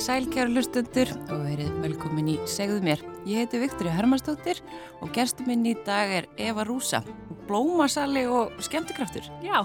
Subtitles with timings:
[0.00, 3.02] Komið sælkjara hlustundur og verið velkomin í Segðu mér.
[3.28, 4.62] Ég heiti Viktoria Hermansdóttir
[5.04, 7.02] og gerstum minn í dag er Eva Rúsa,
[7.44, 9.28] blómasali og skemmtikraftur.
[9.44, 9.58] Já,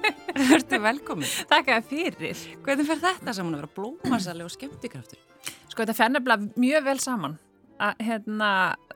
[0.48, 1.28] Verður velkomin.
[1.28, 2.40] þér fyrir.
[2.64, 5.20] Hvernig fer þetta saman að vera blómasali og skemmtikraftur?
[5.68, 7.36] Sko þetta fer nefnilega mjög vel saman.
[7.76, 8.50] Að, hérna,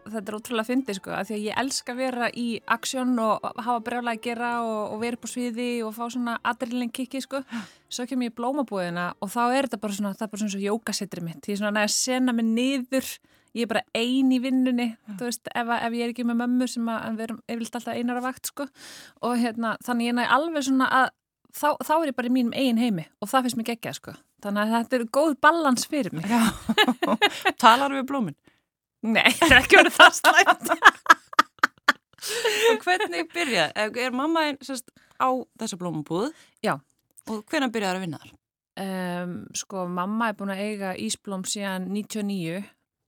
[0.06, 3.44] þetta er ótrúlega fyndið sko, að því að ég elska að vera í aksjón og
[3.52, 7.20] hafa brjálega að gera og, og vera upp á sviði og fá svona adrenalin kikki
[7.20, 7.44] sko.
[7.92, 10.54] Svo kem ég í blómabúðina og þá er þetta bara svona, það er bara svona
[10.54, 11.46] svo jókasettri mitt.
[11.46, 13.10] Ég er svona að sena mig niður,
[13.56, 16.68] ég er bara ein í vinnunni, þú veist, ef, ef ég er ekki með mömmu
[16.70, 18.66] sem að við erum yfirleitt alltaf einar að vakt sko.
[19.26, 21.12] Og hérna, þannig ég næ alveg svona að
[21.54, 24.16] þá, þá er ég bara í mínum eigin heimi og það finnst mér geggjað sko.
[24.44, 26.26] Þannig að þetta er góð balans fyrir mig.
[26.28, 26.42] Já,
[27.62, 28.36] talar við blómin.
[29.06, 30.74] Nei, það er ekki verið það slæmt.
[32.70, 33.70] Og hvernig byrja?
[33.76, 35.28] Er mamma einn á
[35.60, 36.32] þessa blómabúð?
[36.64, 36.76] Já.
[37.32, 38.34] Og hvernig byrjaði að vinna þar?
[38.76, 42.60] Um, sko, mamma er búin að eiga Ísblóm síðan 99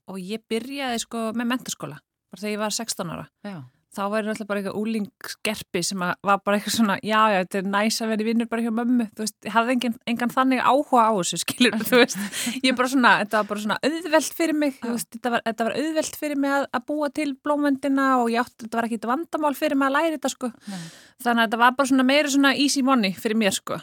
[0.09, 1.99] og ég byrjaði sko með mentaskóla,
[2.31, 3.27] bara þegar ég var 16 ára.
[3.45, 3.59] Já.
[3.89, 7.69] Þá ég alltaf bara eitthvað úlingsgerpi sem var bara eitthvað svona, já, já, þetta er
[7.73, 11.05] næs að vera vinnur bara hjá mömmu, þú veist, ég hafði engan, engan þannig áhuga
[11.09, 12.19] á þessu, skilur, þú veist,
[12.67, 15.65] ég bara svona, þetta var bara svona auðvelt fyrir mig, þú veist, þetta var, þetta
[15.65, 19.01] var auðvelt fyrir mig að, að búa til blómvendina og ég átti, þetta var ekki
[19.09, 20.85] vandamál fyrir mig að læra þetta, sko, Nei.
[21.25, 23.79] þannig að þetta var bara svona meira svona easy money fyrir mér, sko,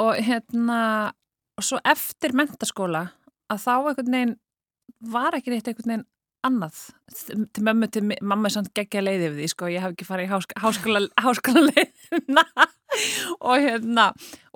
[0.00, 0.80] og hérna,
[1.60, 3.10] og svo eftir mentaskóla,
[3.52, 3.74] að þá
[5.12, 6.08] var ekki neitt einhvern veginn
[6.44, 6.76] annað
[7.54, 10.28] til mömmu, til mamma er samt geggja leiði við því, sko, ég hef ekki farið
[10.28, 12.44] í hásk háskóla, háskóla leiðina
[13.48, 14.04] og hérna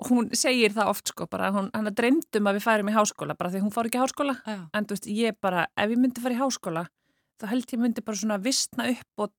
[0.09, 3.35] hún segir það oft, sko, bara hún, hann er dreymdum að við færum í háskóla,
[3.39, 4.57] bara því hún fór ekki í háskóla Já.
[4.73, 6.85] en þú veist, ég bara, ef ég myndi fara í háskóla
[7.39, 9.33] þá held ég myndi bara svona vistna upp og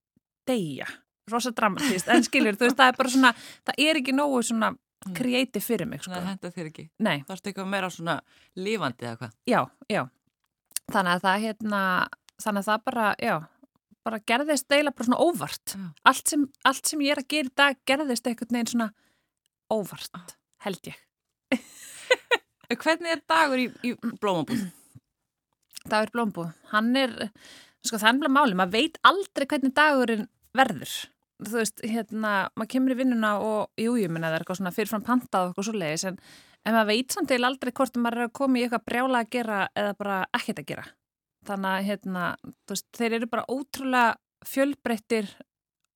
[0.49, 0.87] deyja,
[1.31, 3.35] rosa dramatíst en skilur, þú veist, það er bara svona
[3.69, 5.15] það er ekki nógu svona Mm.
[5.17, 6.83] kreatív fyrir mig, sko, Svona henda þér ekki.
[7.01, 8.19] nei, Það er eitthvað meira svona
[8.61, 9.31] lífandi eða hvað?
[9.49, 10.03] já, já
[10.93, 11.81] þannig að það hérna
[12.45, 13.35] þannig að það bara, já
[14.07, 15.77] bara gerðist deila bara svona óvart.
[16.09, 18.91] Allt sem, allt sem ég er að gera í dag gerðist einhvern veginn svona
[19.71, 21.01] óvart, held ég.
[22.71, 24.69] Hvernig er dagur í, í blómabúð?
[25.89, 27.15] Dagur Blómbú, hann er
[27.87, 30.93] sko það er nefnilega máli, maður veit aldrei hvernig dagurinn verður.
[31.41, 34.75] Þú veist, hérna, maður kemur í vinnuna og jú, ég minna það er eitthvað svona
[34.77, 36.19] fyrirfram pantað og eitthvað svo leiðis, en,
[36.69, 39.33] en maður veit samt til aldrei hvort maður er að koma í eitthvað brjála að
[39.39, 40.87] gera eða bara ekkert að gera
[41.49, 42.25] þannig að, hérna,
[42.69, 44.17] veist, þeir eru bara ótrúlega
[44.51, 45.31] fjölbreyttir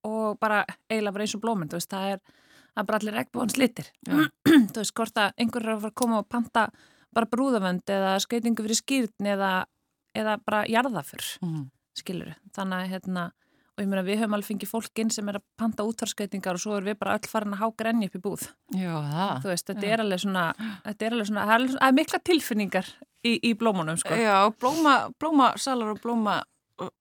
[0.04, 2.24] og bara eiginlega bara eins og blóminn, veist, það er
[2.74, 4.16] er bara allir regnbúans litir Já.
[4.74, 6.64] þú veist, hvort að einhver er að fara að koma og panta
[7.14, 9.52] bara brúðavönd eða skeitingu fyrir skýrn eða,
[10.18, 11.68] eða bara jarðafur, Mm.
[11.94, 13.24] skilur þannig að hérna,
[13.76, 16.74] og ég meina við höfum alveg fengið fólkinn sem er að panta útvarskeitingar og svo
[16.80, 19.32] erum við bara öll farin að há grenni upp í búð Já, það.
[19.44, 20.44] þú veist, þetta er alveg svona
[20.88, 22.90] þetta er alveg svona, það er, er mikla tilfinningar
[23.24, 26.42] í, í blómunum, sko Já, blóma, blómasalar og blóma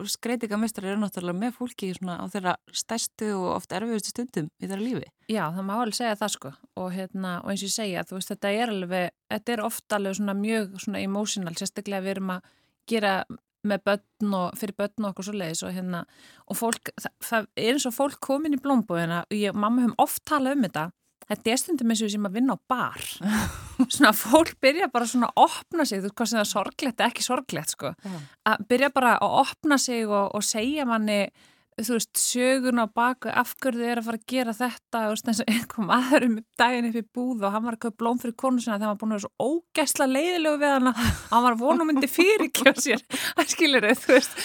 [0.06, 5.08] skreitingamestrar eru náttúrulega með fólki á þeirra stærstu og oft erfiðustu stundum í þeirra lífi.
[5.32, 8.30] Já, það má alveg segja það sko og, hérna, og eins og ég segja, veist,
[8.30, 12.52] þetta er alveg þetta er ofta alveg svona mjög svona emotional, sérstaklega við erum að
[12.92, 13.16] gera
[13.64, 16.04] með börn og fyrir börn og okkur svo leiðis og hérna
[16.52, 19.86] og fólk, það, það er eins og fólk komin í blómbúðina og ég og mamma
[19.86, 20.90] höfum oft talað um þetta
[21.30, 23.08] þetta er stundum eins og sem að vinna á bar.
[23.88, 27.08] Svona fólk byrja bara svona að opna sig, þú veist hvað sem það er sorglegt
[27.08, 28.20] ekki sorglegt sko, Já.
[28.54, 31.26] að byrja bara að opna sig og, og segja manni
[31.82, 35.14] þú veist, sögun á baku af hverju þið er að fara að gera þetta þú
[35.14, 38.00] veist, eins og einhver maður um daginn upp í búð og hann var að köpa
[38.04, 40.92] blóm fyrir konu sinna þegar hann var búin að vera svo ógæsla leiðilegu við hann
[40.92, 43.06] að hann var vonum myndi fyrirkjá sér.
[43.40, 44.42] Það skilur þið, þú veist.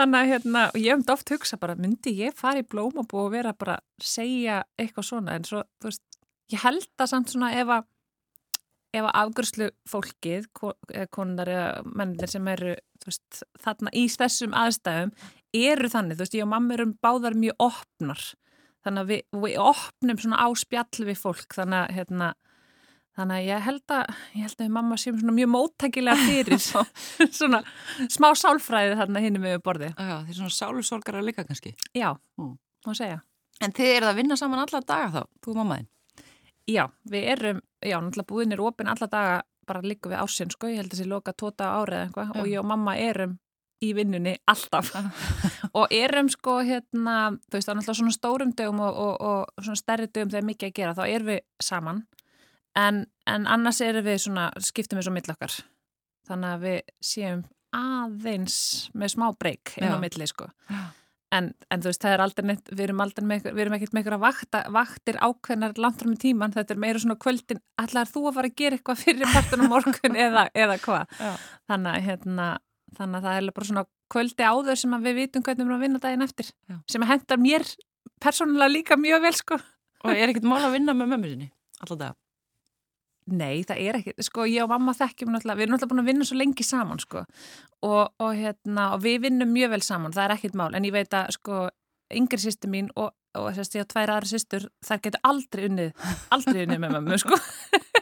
[0.00, 3.32] Þannig að hérna, og ég hef oft hugsa bara myndi ég fara í blómabú og
[3.36, 6.02] vera bara að segja eitthvað svona, en svo, þú veist
[6.52, 7.88] ég held að samt svona ef að
[8.92, 10.48] ef að afgjörslu fólkið
[11.14, 12.74] konar eða mennir sem eru
[13.06, 15.14] veist, þarna í þessum aðstæðum
[15.56, 18.22] eru þannig, þú veist, ég og mamma erum báðar mjög opnar
[18.84, 22.28] þannig að við, við opnum svona á spjall við fólk þannig að hérna,
[23.18, 26.62] þannig að ég held að ég held að mamma séum svona mjög móttækilega fyrir
[27.38, 27.62] svona
[28.12, 29.94] smá sálfræði þarna hinum við borðið.
[29.96, 31.76] Já, þeir svona sálusorgara líka kannski.
[31.96, 32.10] Já,
[32.40, 33.22] má segja.
[33.62, 35.90] En þið eru að vinna saman alla daga þá, þú og mammaðinn.
[36.70, 40.70] Já, við erum, já, náttúrulega búin er opinn alla daga bara líka við ársinn, sko,
[40.70, 42.34] ég held að þessi loka tóta árið eða eitthvað.
[42.40, 43.36] Og ég og mamma erum
[43.82, 44.92] í vinnunni alltaf.
[45.78, 47.16] Og erum sko hérna,
[47.48, 50.46] þú veist, það er náttúrulega svona stórum dögum og, og, og svona stærri dögum þegar
[50.50, 52.02] mikið að gera, þá erum við saman.
[52.78, 55.56] En, en annars erum við svona, skiptum við svo mill okkar.
[56.28, 57.44] Þannig að við séum
[57.74, 58.58] aðeins
[58.94, 60.50] með smá breyk inn á milli, sko.
[60.70, 60.82] Já.
[61.32, 63.94] En, en þú veist, það er aldrei neitt, við erum aldrei með, við erum ekkert
[63.94, 68.12] með einhverja vakta, vaktir ákveðnar langt fram í tíman, þetta er meira svona kvöldin, ætlaðar
[68.12, 71.16] þú að fara að gera eitthvað fyrir partunum morgun eða, eða hvað
[71.72, 72.48] þannig hérna,
[72.98, 75.86] þannig að það er bara svona kvöldi áður sem við vitum hvernig við erum að
[75.86, 76.76] vinna daginn eftir, Já.
[76.92, 77.66] sem hendar mér
[78.22, 79.62] persónulega líka mjög vel sko
[80.02, 81.48] Og er ekkert mál að vinna með mömmu sinni
[81.82, 82.16] alltaf það?
[83.30, 86.08] Nei, það er ekki, sko, ég og mamma þekkjum náttúrulega, við erum náttúrulega búin að
[86.10, 87.22] vinna svo lengi saman, sko,
[87.86, 90.94] og, og hérna, og við vinnum mjög vel saman, það er ekkit mál, en ég
[90.96, 91.60] veit að, sko,
[92.18, 95.92] yngri sýstu mín og, og að ég á tvær aðra sýstur, þar getur aldrei unnið,
[96.34, 97.38] aldrei unnið með mamma, sko,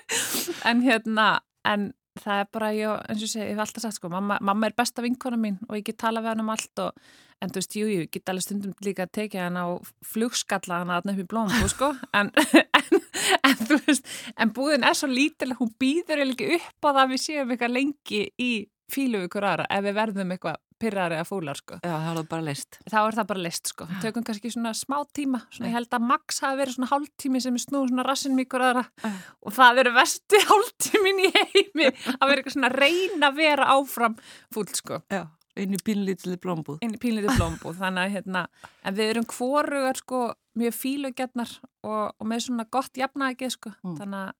[0.70, 1.28] en hérna,
[1.68, 4.38] en það er bara, ég, eins og ég segi, ég hef alltaf sagt, sko, mamma,
[4.42, 7.52] mamma er besta vinkona mín og ég get tala við hann um allt og, en
[7.52, 9.66] þú veist, jú, ég get alveg stundum líka að tekja hann á
[10.04, 13.00] flugskalla hann upp í blómbu, sko, en, en
[13.46, 14.10] en þú veist,
[14.40, 17.76] en búðin er svo lítileg, hún býður eða ekki upp á það við séum eitthvað
[17.76, 18.50] lengi í
[18.90, 21.78] fílu ykkur aðra ef við verðum eitthvað pyrrar eða fúlar sko.
[21.84, 22.78] Já, það er það bara list.
[22.86, 23.88] Þá er það bara list sko.
[23.90, 27.42] Við tökum kannski svona smá tíma, svona ég held að max hafi verið svona hálftími
[27.44, 32.24] sem er snúð svona rassin mjög aðra og það eru vesti hálftímin í heimi að
[32.24, 34.16] vera eitthvað svona reyna að vera áfram
[34.54, 35.02] fúl sko.
[35.12, 35.26] Já.
[35.60, 36.78] Inn í pínlítið blómbúð.
[36.86, 38.44] Inn í pínlítið blómbúð, þannig að hérna,
[38.86, 40.20] en við erum hvorugar sko
[40.56, 43.96] mjög fílugjarnar og, og með svona gott jafnægið sko, mm.
[43.98, 44.30] þannig að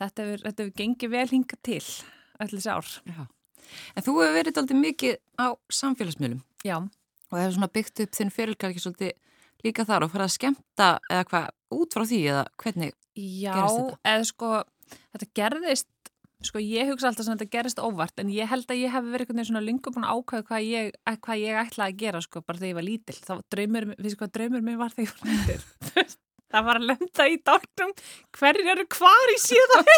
[0.00, 1.82] þetta hefur, þetta hefur gengið vel hinga til
[2.40, 2.92] allir þessi ár.
[3.06, 3.20] Já.
[3.94, 5.46] En þú hefur verið alltaf mikið á
[5.80, 6.42] samfélagsmiðlum.
[6.66, 6.76] Já.
[7.30, 9.14] Og hefur svona byggt upp þinn fyrirkar ekki svolítið
[9.64, 13.78] líka þar og farið að skemta eða hvað út frá því eða hvernig Já, gerist
[13.78, 13.96] þetta?
[13.96, 14.52] Já, eða sko,
[15.14, 15.90] þetta gerðist
[16.44, 19.22] Sko ég hugsa alltaf sem þetta gerist óvart en ég held að ég hef verið
[19.24, 20.90] einhvern veginn svona lungu búin að ákvæða hvað ég,
[21.24, 23.16] hvað ég ætlaði að gera sko bara þegar ég var lítill.
[23.24, 26.04] Þá draumur, við sko hvað draumur mér var þegar ég var lítill.
[26.54, 27.94] það var að lenda í dálknum
[28.38, 29.88] hverjir eru hvar í síðan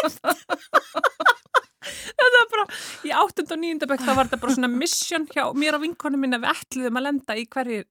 [2.17, 2.65] þetta var bara
[3.07, 3.45] í 8.
[3.47, 3.85] og 9.
[3.91, 7.07] bekk þá var þetta bara svona mission hjá mér og vinkonum minna við ætliðum að
[7.09, 7.87] lenda í hverjir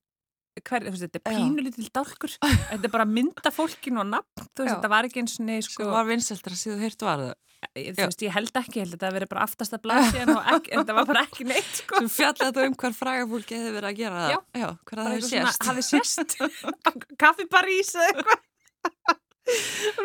[0.64, 2.32] hver, veist, þetta er pínulítil dálkur.
[2.40, 5.66] Þetta er bara mynda fólkin og nafn þú veist, þetta var ekki eins og neð
[5.66, 5.82] sko.
[5.82, 7.34] Svo var vinseltra síðu hýrt var það?
[7.76, 10.32] Ég, veist, ég held ekki, ég held að þetta verið bara aftast að blasi en
[10.32, 12.00] þetta var bara ekki neitt sko.
[12.04, 14.32] Þú fjallaði þú um hver frægafólki hefði verið að gera það.
[14.32, 16.36] Já, Já hver það Hafi sést.
[17.22, 18.44] Kaffi París eða eitthvað.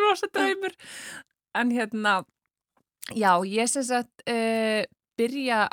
[0.02, 0.76] Rosa draumur.
[1.62, 2.16] En hérna
[3.09, 4.83] já, ég syns að uh,
[5.19, 5.68] byrja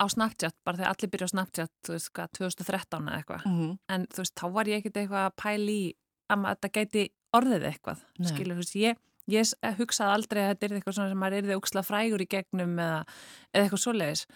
[0.00, 3.46] á Snapchat, bara þegar allir byrja á Snapchat þú veist hvað, 2013 eða eitthvað.
[3.46, 3.78] Mm -hmm.
[3.94, 5.94] en þú veist, þá var ég ekkert eitthvað að pæli í
[6.30, 7.04] að þetta gæti
[7.36, 8.96] orðið eitthvað skilur, þú veist, ég
[9.30, 12.28] ég hugsaði aldrei að þetta er eitthvað svona sem maður er þið úksla frægur í
[12.30, 13.04] gegnum eða,
[13.52, 14.26] eða eitthvað svoleiðis.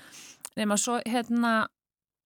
[0.57, 1.53] Nema svo, hérna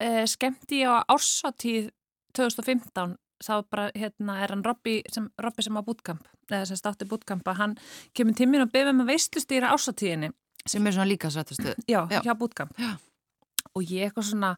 [0.03, 1.91] uh, skemmti ég á ársatíð
[2.37, 7.09] 2015 þá bara hérna er hann Robby sem, Robby sem á bútkamp eða sem státti
[7.09, 7.77] bútkampa, hann
[8.17, 10.33] kemur tímin og beðum að veistlustýra ásatíðinni
[10.69, 12.75] sem er svona líka svettastu já, já, hjá bútkamp
[13.75, 14.53] og ég eitthvað svona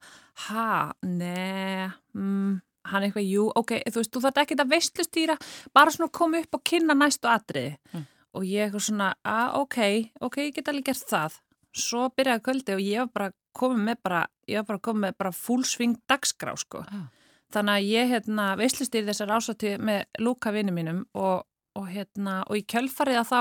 [0.47, 2.59] ha, ne mm,
[2.90, 5.37] hann eitthvað, jú, ok, þú veist, þú þarf ekki að veistlustýra,
[5.76, 7.76] bara svona koma upp og kynna næstu atriði.
[7.92, 8.06] Mm.
[8.38, 9.78] og ég eitthvað svona, að ok,
[10.23, 11.38] ok, ég get alveg gert það.
[11.76, 15.16] Svo byrjaði kvöldi og ég var bara komið með bara, ég var bara komið með
[15.18, 16.85] bara fullsving dagskrá, sko.
[16.87, 17.09] Ah
[17.50, 21.42] Þannig að ég hérna, veistlistýri þessar ásati með lúka vinnu mínum og,
[21.80, 23.40] og, hérna, og í kjölfarið að þá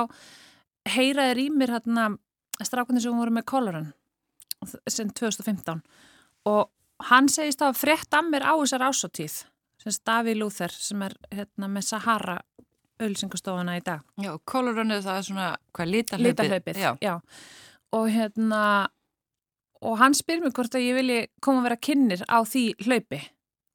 [0.96, 2.10] heyraði rýmir hérna,
[2.64, 3.92] strákunni sem voru með kólaran
[4.90, 5.80] sem 2015
[6.50, 9.38] og hann segist að frétt að mér á þessar ásatíð
[9.80, 12.40] sem Stavi Lúþer sem er hérna, með Sahara
[13.00, 14.04] ölsingastofana í dag.
[14.20, 16.82] Já, það er svona hvað lítalöpið.
[17.96, 18.64] Og hérna
[19.80, 23.22] og hann spyr mér hvort að ég vilji koma að vera kynir á því hlaupi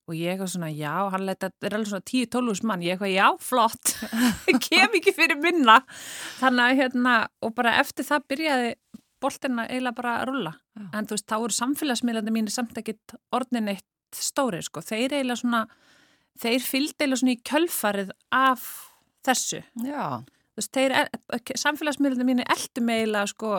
[0.04, 3.28] og ég eitthvað svona, já, hann leta, er alveg svona 10-12 mann, ég eitthvað, já,
[3.40, 3.94] flott.
[4.66, 5.78] Kem ekki fyrir minna.
[6.40, 8.74] Þannig að hérna, og bara eftir það byrjaði
[9.24, 10.84] boltina eiginlega bara að rulla, já.
[10.98, 15.40] en þú veist, þá eru samfélagsmiðlandi mín samt ekkit orðin eitt stórið, sko, þeir eiginlega
[15.40, 15.62] svona
[16.42, 18.66] þeir fylgd eiginlega svona í kjölfarið af
[19.24, 19.62] þessu.
[19.86, 20.20] Já.
[20.52, 20.96] þú veist, þeir,
[21.62, 23.54] samfélagsmiðlandi mín eldu mig eiginlega, sko,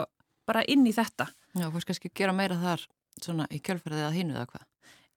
[0.45, 1.31] bara inn í þetta.
[1.55, 2.85] Já, þú veist, kannski gera meira þar
[3.23, 4.69] svona í kjölfarið að hinu eða hvað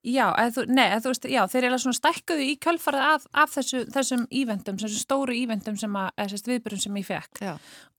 [0.06, 3.80] Já, þú, nei, þú veist, já, þeir eru svona stækkuðu í kjölfarið af, af þessu,
[3.90, 7.40] þessum ívendum, þessum stóru ívendum sem að, þessum viðbyrjum sem ég fekk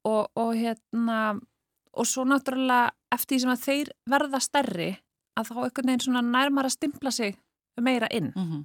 [0.07, 1.19] og, og hérna
[1.99, 4.89] og svo náttúrulega eftir því sem að þeir verða stærri
[5.39, 7.37] að þá einhvern veginn svona nærmar að stimpla sig
[7.79, 8.31] meira inn.
[8.35, 8.63] Mm -hmm.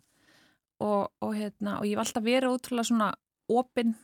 [0.87, 3.13] og, og hérna, og ég var alltaf verið útrúlega svona
[3.49, 3.95] opinn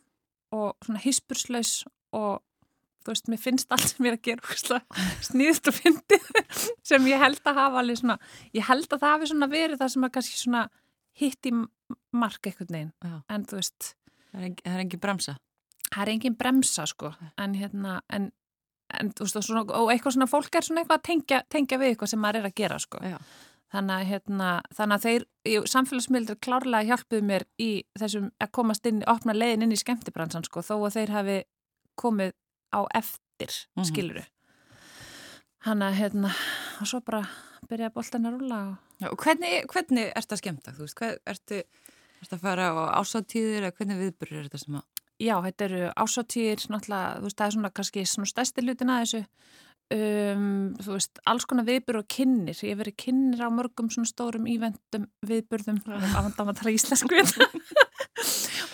[0.52, 2.42] og svona hispurslaus og
[3.00, 4.80] þú veist, mér finnst allt sem ég er að gera
[5.28, 6.28] sníðst og fyndið
[6.92, 8.19] sem ég held að hafa alveg svona
[8.57, 10.66] ég held að það hafi svona verið það sem að kannski svona
[11.21, 11.54] hitt í
[12.14, 12.92] mark eitthvað neginn,
[13.28, 13.95] en þú veist
[14.30, 15.37] Það er, er engin bremsa.
[15.90, 17.12] Það er engin bremsa, sko.
[17.40, 18.30] En hérna, en,
[18.95, 21.95] en þú veist, svona, og eitthvað svona fólk er svona eitthvað að tengja, tengja við
[21.95, 23.00] eitthvað sem maður er að gera, sko.
[23.04, 23.16] Já.
[23.71, 27.69] þannig að, hérna, þannig að þeir samfélagsmiðlur klárlega hjálpuð mér í
[28.00, 31.37] þessum að komast inn, opna leiðin inn í skemmtibransan sko, þó að þeir hafi
[31.95, 32.33] komið
[32.74, 33.84] á eftir Mhm.
[33.88, 34.24] skiluru
[35.66, 36.30] hann að hérna
[36.80, 37.22] og svo bara
[37.68, 40.72] byrjaði boltan að rúla og og hvernig, hvernig ert að skemmta?
[40.76, 41.62] Þú veist, hvað, ertu,
[42.20, 44.84] ertu að fara á ásatíðir eða hvernig viðbyrður er þetta sem að...
[45.20, 49.00] Já, þetta eru ásáttíðir, náttúrulega, þú veist, það er svona kannski svona stærsti hlutin að
[49.04, 49.22] þessu,
[49.96, 50.44] um,
[50.84, 52.60] þú veist, alls konar viðbyrð og kynnir.
[52.60, 57.24] Ég hef verið kynnir á mörgum svona stórum íventum viðbyrðum, afhandam að tala íslensku.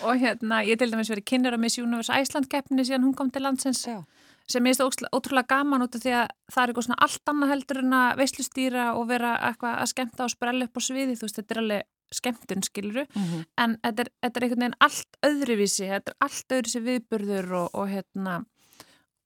[0.07, 3.29] Og hérna, ég til dæmis verið kynnir á Miss Universe Æsland keppni síðan hún kom
[3.31, 3.99] til landsins Já.
[4.47, 7.53] sem ég veist ótrúlega gaman út af því að það er eitthvað svona allt annað
[7.53, 11.27] heldur en að veislustýra og vera eitthvað að skemmta og sprella upp á sviði, þú
[11.27, 11.87] veist, þetta er alveg
[12.17, 13.45] skemmtun, skiluru Mm -hmm.
[13.57, 17.69] en þetta er, þetta er einhvern veginn allt öðruvísi, þetta er allt öðruvísi viðburður og,
[17.73, 18.45] og hérna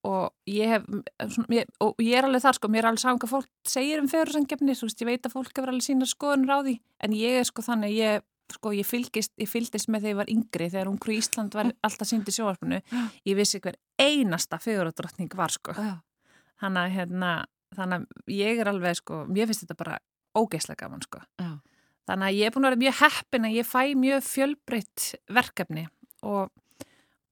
[0.03, 0.85] og ég hef
[1.29, 4.09] svona, ég, og ég er alveg þar sko, mér er alveg hvað fólk segir um
[4.09, 7.41] fegurðsangefni, þú veist, ég veit að fólk hefur alveg sína skoðunur á því, en ég
[7.41, 10.91] er sko þannig ég, sko, ég fylgist, ég fylgist með þegar ég var yngri, þegar
[10.91, 12.81] Ungru Ísland var alltaf síndi sjóarpunu,
[13.27, 15.75] ég vissi hver einasta fegurðardrottning var sko.
[16.61, 17.31] Þannig að hérna,
[17.77, 19.99] þannig að ég er alveg sko, mér finnst þetta bara
[20.37, 21.23] ógeðslega gaman sko.
[21.41, 21.51] Já.
[22.09, 25.83] Þannig að ég er búin að vera mjög heppin að ég fæ mjög fjölbreytt verkefni
[26.27, 26.49] og,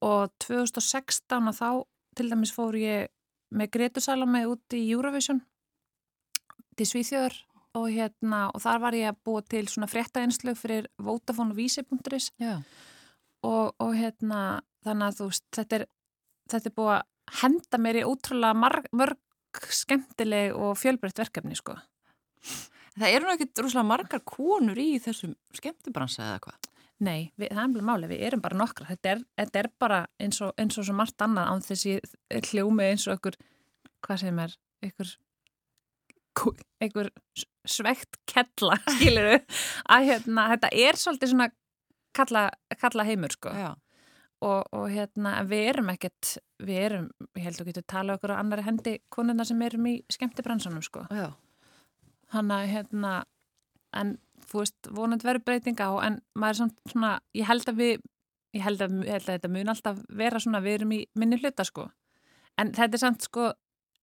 [0.06, 1.70] og 2016 og þá
[2.20, 3.10] til dæmis fór ég
[3.50, 5.42] með Gretu Salome út í Eurovision
[6.78, 7.36] til Svíþjóður
[7.78, 12.32] og, hérna, og þar var ég að búa til svona fréttaeinslög fyrir Vodafone og Vísi.is
[13.44, 15.86] og, og hérna þannig að þú veist, þetta er,
[16.52, 21.76] þetta er búið að henda mér í ótrúlega marg, mörg skemmtileg og fjölbreytt verkefni sko.
[23.00, 26.68] Það eru nú ekkit rosalega margar konur í þessum skemmtibransa eða hvað?
[27.00, 28.90] Nei, við, það er alveg máli, við erum bara nokkra.
[28.90, 31.94] Þetta er, þetta er bara eins og, eins og svo margt annað án þessi
[32.50, 33.38] hljómi eins og einhver,
[34.04, 35.14] hvað sem er, kú-
[36.82, 37.12] einhver
[37.70, 39.36] svegt kella, skilur
[39.90, 41.50] að hérna, þetta er svolítið svona
[42.16, 43.54] kalla, kalla heimur, sko.
[44.40, 48.40] Og, og hérna, við erum ekkert, við erum, ég held að getur tala okkur á
[48.40, 51.04] annari hendi konuna sem erum í skemmtibransanum, sko.
[51.12, 51.34] Já.
[52.32, 53.14] Hanna, hérna,
[53.98, 54.16] en
[54.50, 58.06] þú veist, vonandi verður breytinga á, en maður er samt svona, ég held að við,
[58.56, 61.40] ég held að, ég held að þetta mun alltaf vera svona, við erum í minni
[61.42, 61.90] hluta, sko.
[62.60, 63.52] En þetta er samt, sko,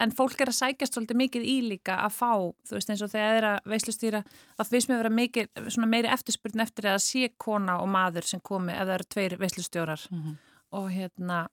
[0.03, 2.33] en fólk er að sækjast svolítið mikið í líka að fá,
[2.69, 4.23] þú veist, eins og þegar það er að veislustýra,
[4.59, 8.29] það finnst mér að vera mikið, svona meiri eftirspurn eftir að sé kona og maður
[8.29, 10.35] sem komi ef það eru tveir veislustjórar Mm -hmm.
[10.71, 11.49] og hérna,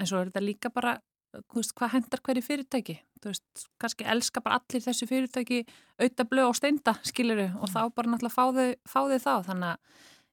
[0.00, 0.98] en svo er þetta líka bara,
[1.54, 5.64] veist, hvað hendar hverju fyrirtæki, þú veist, kannski elska bara allir þessu fyrirtæki
[5.98, 9.68] auðvitað blöð og steinda, skiluru, og þá bara náttúrulega fá þau, fá þau þá, þannig
[9.68, 9.78] að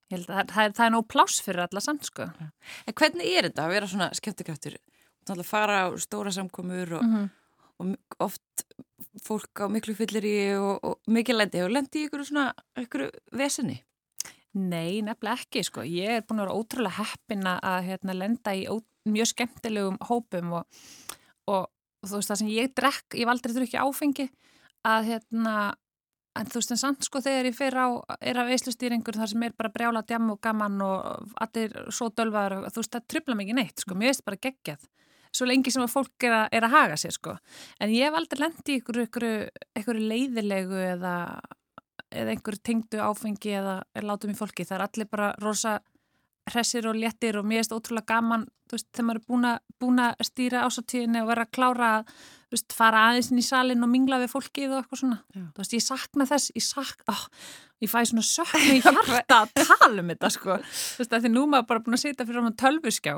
[0.09, 2.27] ég held að það, er, það er nóg pláss fyrir alla samt, sko.
[2.85, 4.77] En hvernig er þetta að vera svona skemmtikraftur?
[5.29, 7.29] Að fara á stóra samkomur og, -hmm.
[7.81, 8.65] Og oft
[9.25, 11.61] fólk á miklu fyllir í og, og mikið lendi.
[11.61, 12.47] Hefur lendi í ykkur svona,
[12.79, 13.79] ykkur vesenni?
[14.55, 15.83] Nei, nefnilega ekki, sko.
[15.83, 18.79] Ég er búin að vera ótrúlega heppin að hérna, lenda í ó,
[19.11, 20.83] mjög skemmtilegum hópum og,
[21.51, 24.29] og, og þú veist það sem ég drekk, ég var aldrei drukki áfengi
[24.85, 25.55] að hérna,
[26.39, 27.87] en þú veist en samt sko þegar ég fer á,
[28.19, 32.69] er að veislustýringur þar sem er bara brjála djam og gaman og allir svo dölvaður
[32.69, 34.87] þú veist það trubla mikið neitt, sko, mér veist bara geggjað
[35.35, 37.35] svo lengi sem að fólk er að, er að haga sér sko,
[37.83, 39.27] en ég hef aldrei lendi í ykkur, ykkur,
[39.81, 41.15] ykkur leiðilegu eða
[42.15, 44.65] eða einhver tengdu áfengi eða látum í fólki.
[44.67, 45.79] Það er allir bara rosa
[46.51, 50.65] hressir og léttir og mér erst ótrúlega gaman, veist, þegar maður er búin að, stýra
[50.67, 52.11] ásatíðinni og vera að klára að,
[52.53, 55.17] veist, fara aðeins inn í salin og mingla við fólkið og eitthvað svona.
[55.33, 55.41] Já.
[55.41, 57.25] Þú veist, ég sakna þess, ég sakna, oh,
[57.81, 60.59] ég fæ svona söknu í hjarta að tala um þetta, sko.
[60.61, 63.17] Þú veist, því nú maður bara búin að sitja fyrir um tölvuskjá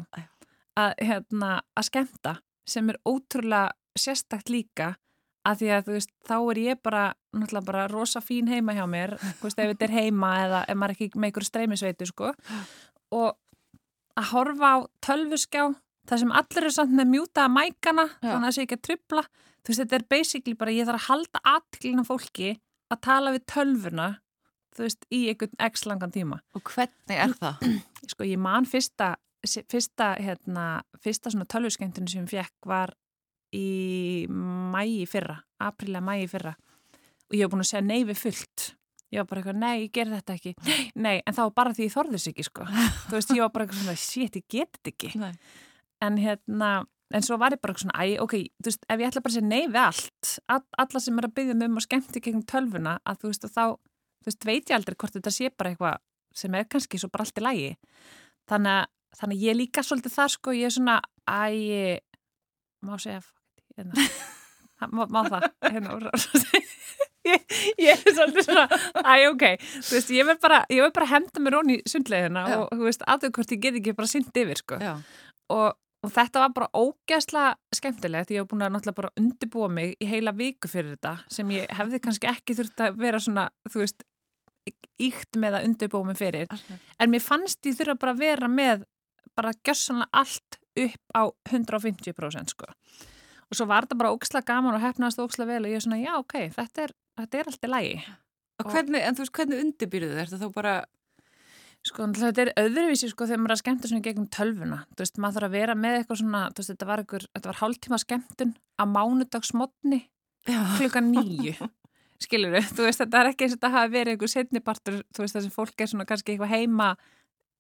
[0.77, 2.36] að, hérna, að skemmta
[2.67, 4.93] sem er ótrúlega sérstakt líka
[5.48, 7.03] að því að þú veist, þá er ég bara
[7.38, 10.77] náttúrulega bara rosa fín heima hjá mér þú veist, ef þetta er heima eða ef
[10.77, 12.31] maður ekki með ykkur streymisveitu, sko
[13.15, 13.38] og
[14.17, 15.63] að horfa á tölvuskjá
[16.07, 18.27] það sem allir eru samt með mjútaða mækana Já.
[18.27, 21.01] þannig að það sé ekki að trubla þú veist, þetta er basically bara, ég þarf
[21.01, 22.50] að halda aðtiklina fólki
[22.91, 24.10] að tala við tölvuna
[24.77, 27.63] þú veist, í einhvern x langan tíma Og hvernig er það?
[28.12, 29.15] sko, ég man fyrsta
[29.48, 30.66] fyrsta, hérna,
[31.04, 32.94] fyrsta svona tölvuskemmtinu sem ég fekk var
[33.56, 36.56] í mæi fyrra, apríla mæi fyrra.
[37.27, 38.68] Og ég hef búin að segja nei við fullt.
[39.12, 40.54] Ég var bara eitthvað, nei, ég ger þetta ekki.
[41.00, 42.68] Nei, en þá bara því ég þorðis ekki sko.
[43.08, 45.12] þú veist, ég var bara eitthvað svona, shit, ég get þetta ekki.
[45.22, 45.34] Nei.
[46.04, 46.72] en hérna
[47.16, 49.32] en svo var ég bara eitthvað svona, æ, ok, þú veist ef ég ætla bara
[49.32, 52.24] að segja nei við allt all, alla sem er að byggja mig um að skemmti
[52.25, 53.63] gegn tölvuna að þú veist, þá,
[54.20, 56.01] þú veist, veit ég aldrei hvort þetta sé bara eitthvað
[56.38, 57.72] sem er kannski svo bara allt í lægi
[58.51, 60.98] þannig að, þannig að ég líka svolítið þar sko, ég er svona,
[61.28, 62.00] æ
[62.86, 63.22] má segja
[63.78, 64.10] hérna.
[64.94, 65.96] Má, má það hérna,
[67.26, 68.68] ég, ég er svolítið svona,
[69.02, 72.44] æ, ok, þú veist, ég verð bara, ég bara að henda mér ón í sundlegina
[72.60, 74.78] og, þú veist, aðeins hvort ég get ekki bara synd yfir, sko.
[75.56, 79.96] Og, og þetta var bara ógæslega skemmtilegt, ég hef búin að náttúrulega bara undirbúa mig
[79.98, 83.82] í heila viku fyrir þetta, sem ég hefði kannski ekki þurft að vera svona, þú
[83.82, 84.06] veist,
[85.02, 86.54] íkt með að undirbúa mig fyrir.
[87.02, 88.86] En mér fannst ég þurfa bara að vera með
[89.36, 92.69] bara gjössanlega allt upp á 150% sko.
[93.48, 96.01] Og svo var þetta bara óksla gaman og hefnaðast óksla vel og ég er svona,
[96.01, 97.98] já, ok, þetta er, þetta er allt í lagi.
[98.57, 99.60] Og hvernig, en þú veist, hvernig?
[99.88, 100.75] Er þetta þá bara,
[101.88, 104.79] Sko, þetta er öðruvísi sko þegar maður er að skemmta svona gegnum tölvuna.
[104.91, 107.51] Þú veist, maður þarf að vera með eitthvað svona, þú veist, þetta var einhver, þetta
[107.51, 110.00] var hálftíma skemmtun á mánudagsmotni
[110.48, 111.69] já, klukkan nýju.
[112.24, 115.38] Skilur þú veist, þetta er ekki eins og þetta hafi verið einhver setnipartur, þú veist,
[115.38, 116.89] þessi fólk er svona kannski eitthvað heima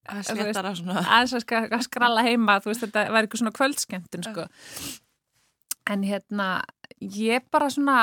[0.07, 4.47] aðeins að, skralla heima þú veist þetta var eitthvað svona kvöldskemmtun sko.
[5.93, 6.49] en hérna
[7.01, 7.99] ég bara svona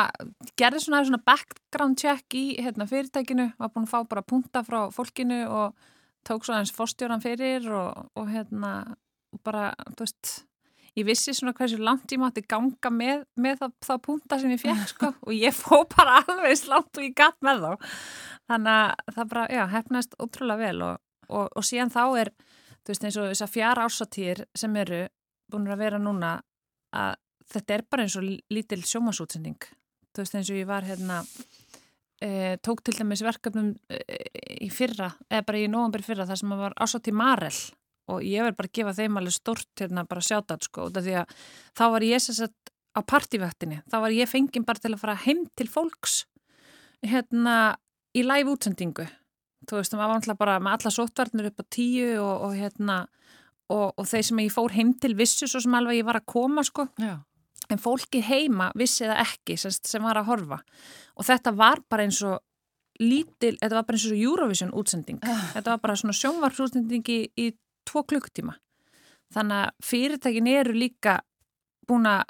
[0.59, 4.87] gerði svona, svona background check í hérna, fyrirtækinu, var búin að fá bara punta frá
[4.95, 5.87] fólkinu og
[6.25, 8.75] tók svo aðeins fórstjóran fyrir og, og hérna
[9.35, 10.35] og bara, þú veist
[10.95, 14.63] ég vissi svona hversu langt ég mátti ganga með, með það, það punta sem ég
[14.63, 17.91] fekk sko og ég fó bara alveg slátt og ég gatt með þá.
[18.53, 22.33] Þannig að það bara, já, hefnast ótrúlega vel og, og, og síðan þá er
[22.85, 25.05] þú veist eins og þessar fjara ásatýr sem eru
[25.51, 26.37] búin að vera núna
[26.95, 27.15] að
[27.53, 29.69] þetta er bara eins og lítil sjómasútsending
[30.15, 31.23] þú veist eins og ég var hérna
[32.21, 34.03] e, tók til dæmis verkefnum e,
[34.65, 37.57] í fyrra, eða bara í nóvambur fyrra þar sem að var ásatýr Marel.
[38.13, 41.31] Og ég verð bara að gefa þeim alveg stort hérna bara sjátat sko, því að
[41.73, 45.19] þá var ég sér sett á partívættinni þá var ég fenginn bara til að fara
[45.27, 46.23] heim til fólks
[47.05, 47.77] hérna
[48.15, 49.07] í live útsendingu
[49.69, 52.99] þú veist, maður var náttúrulega bara með alla sóttvarnir upp á tíu og, og hérna
[53.73, 56.29] og, og þeir sem ég fór heim til vissu svo sem alveg ég var að
[56.35, 56.89] koma sko.
[57.01, 57.23] Já.
[57.73, 60.59] en fólkið heima vissi það ekki sem, sem var að horfa.
[61.17, 62.43] Og þetta var bara eins og
[63.01, 65.23] lítil, þetta var bara eins og Eurovision útsending.
[65.55, 67.47] Þetta var bara svona sjónvarpsútsending í, í
[67.89, 68.59] tvo klukkutíma.
[69.35, 71.19] Þannig að fyrirtækin eru líka
[71.89, 72.27] búin að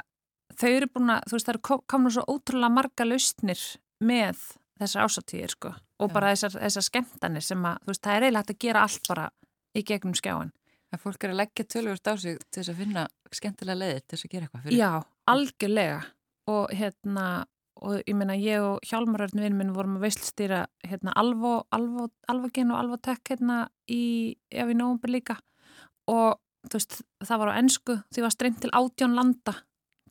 [0.55, 3.65] þau eru búin að, þú veist, það eru komin svo ótrúlega marga lausnir
[4.05, 4.47] með
[4.79, 6.13] þessar ásatíðir sko og Já.
[6.15, 9.09] bara þessar, þessar skemmtanir sem að, þú veist, það er eiginlega hægt að gera allt
[9.09, 9.31] bara
[9.75, 10.53] í gegnum skjáin.
[10.95, 13.03] að fólk er að leggja tölvöld á sig til þess að finna
[13.35, 14.79] skemmtilega leiðir til þess að gera eitthvað fyrir.
[14.79, 14.93] Já,
[15.27, 15.97] algjörlega
[16.55, 17.25] og hérna,
[17.83, 22.71] og ég meina ég og Hjálmarörn vinn minn vorum að veislstýra hérna Alvo, Alvo, Alvogen
[22.71, 25.39] og Alvotek hérna í, ef í nógumber líka
[26.07, 29.57] og þú veist, það var á ennsku því var streymt til átjón landa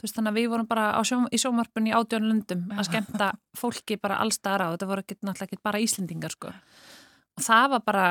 [0.04, 3.98] veist, þannig að við vorum bara sjó, í sjómarpun í átjón löndum að skemmta fólki
[4.02, 6.52] bara allstaðar á, þetta voru ekki, náttúrulega ekki bara Íslendingar sko.
[7.34, 8.08] Og það var bara,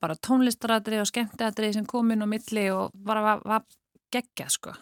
[0.00, 3.62] bara tónlistaradri og skemmtiadri sem kom inn á milli og bara var, var
[4.10, 4.74] geggjað sko.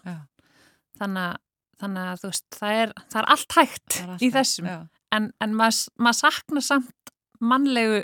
[0.99, 1.35] Þannig að,
[1.83, 4.71] þannig að veist, það er, það er allt hægt er í alltaf- þessum.
[4.73, 4.79] Já.
[5.19, 6.91] en, en maður mað saknar samt
[7.39, 8.03] mannlegu,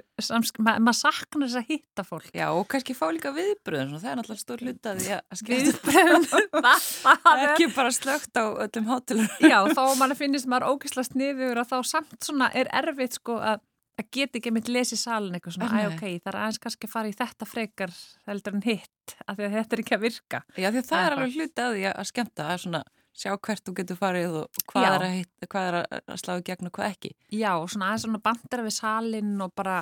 [0.62, 4.11] ma maður saknar þess að hitta fólk Já, og kannski fá líka viðbröðum, svona, það
[4.12, 6.27] er náttúrulega stór hluta því að skemmta viðbröðum
[7.05, 9.37] það, er ekki bara slögt á öllum hátilur.
[9.53, 13.62] Já, þá mann finnist maður ógislega sniður að þá samt svona er erfitt sko að,
[14.01, 15.85] að geta ekki mitt lesi salin eitthvað svona, Nei.
[15.85, 17.97] æ ok, það er aðeins kannski að fara í þetta frekar
[18.31, 20.44] heldur en hitt, af því að þetta er ekki að virka.
[20.55, 23.35] Já, því að það Það er alveg hluti að því að skemmta, að svona sjá
[23.35, 26.70] hvert þú getur farið og hvað er að, hitt, hvað er að slá í gegn
[26.70, 27.12] og hvað ekki.
[27.31, 29.77] Já, og svona aðeins svona bandera við salin og bara,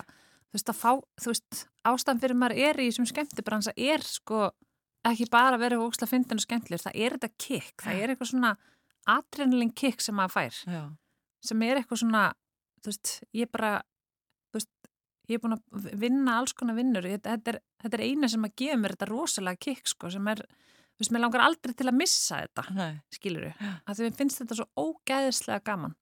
[0.50, 0.90] þú veist, að fá,
[1.22, 4.50] þú veist, ástæðan fyrir maður er í þessum skemmtibransa er sko
[5.08, 8.30] ekki bara að vera ógislega fyndin og skemmtlir, það er þetta kick, það er eitthvað
[8.30, 8.52] svona
[9.10, 10.60] adrenalin kick sem maður fær.
[10.70, 10.82] Já.
[11.42, 12.26] sem er eitthvað svona
[12.82, 13.72] þú veist, ég bara
[14.52, 14.70] þú veist,
[15.30, 18.46] ég er búin að vinna alls konar vinnur, þetta, þetta, er, þetta er eina sem
[18.46, 20.44] að gefa mér þetta rosalega kikk sko, sem er,
[21.02, 22.92] þú veist, mér langar aldrei til að missa þetta, Nei.
[23.18, 23.72] skilur Já.
[23.82, 25.94] að því mér finnst þetta svo ógæðislega gaman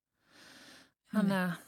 [1.15, 1.59] þannig að,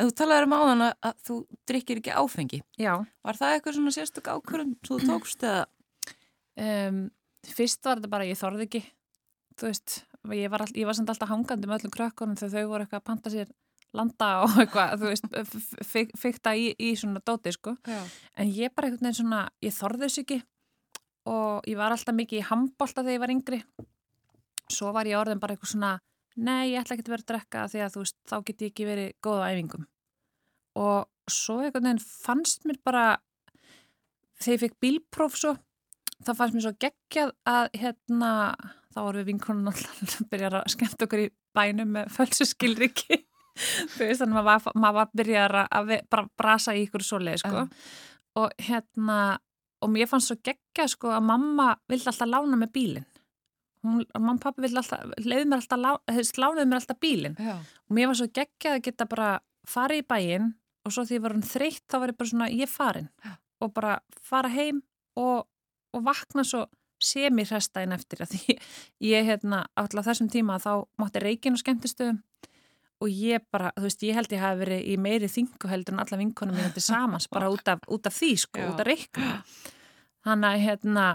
[0.00, 1.34] En þú talaður um áðan að, þú
[1.68, 2.58] drikkir ekki áfengi.
[2.80, 5.66] já Var það eitthvað svona sérstök ákvörðum þú tókst eða?
[6.64, 7.02] um,
[7.46, 8.80] fyrst var þetta bara, ég þorði ekki
[9.60, 9.98] þú veist,
[10.32, 13.02] ég var, all, ég var samt alltaf hangandi með öllum krökkunum þegar þau voru eitthvað
[13.02, 13.52] að panta sér
[13.96, 18.00] landa og eitthvað, þú veist fykta í, í svona dóti, sko Já.
[18.40, 20.40] En ég bara veginn svona, ég þorði þessu ekki
[21.26, 23.60] og ég var alltaf mikið í handbólta þegar ég var yngri.
[24.72, 25.92] Svo var ég orðin bara eitthvað svona,
[26.36, 28.72] nei, ég ætla ekki að vera að drekka því að þú veist, þá get ég
[28.72, 29.86] ekki verið góð á æfingum.
[30.76, 33.04] Og svo einhvern veginn fannst mér bara,
[34.40, 35.54] þegar ég fekk bílpróf svo,
[36.22, 38.32] þá fannst mér svo geggjað að hérna,
[38.94, 43.22] þá vorum við vinkonun alltaf að byrja að skemmt okkur í bænum með fölsu skilriki.
[43.96, 47.04] þú veist, þannig að maður var, maður var að byrja að bara brasa í ykkur
[47.06, 47.68] svoleið, sko Já.
[48.42, 49.18] og hérna
[49.82, 53.08] og mér fannst svo geggja sko að mamma vildi alltaf lána með bílinn.
[53.86, 55.82] Mamma og pappi vil alltaf, mér alltaf,
[56.40, 57.36] lánaði mér alltaf bílinn.
[57.86, 59.32] Og mér var svo geggjað að geta bara
[59.68, 60.54] farið í bæinn
[60.86, 63.10] og svo því ég var hann þreytt þá var ég bara svona, ég farin.
[63.24, 63.36] Já.
[63.60, 64.82] og bara fara heim
[65.16, 65.46] og,
[65.96, 66.66] og vakna svo
[67.02, 68.56] semi-hrestaðin eftir að því
[69.12, 72.22] ég hérna, alltaf þessum tíma þá mátti reikin og skemmtistöðum
[73.02, 76.02] og ég bara, þú veist, ég held ég hafi verið í meiri þingu heldur en
[76.04, 78.68] alla vinkonum til samans bara út af, út af því, sko, Já.
[78.72, 79.38] út af reikna
[80.26, 81.06] þannig að hérna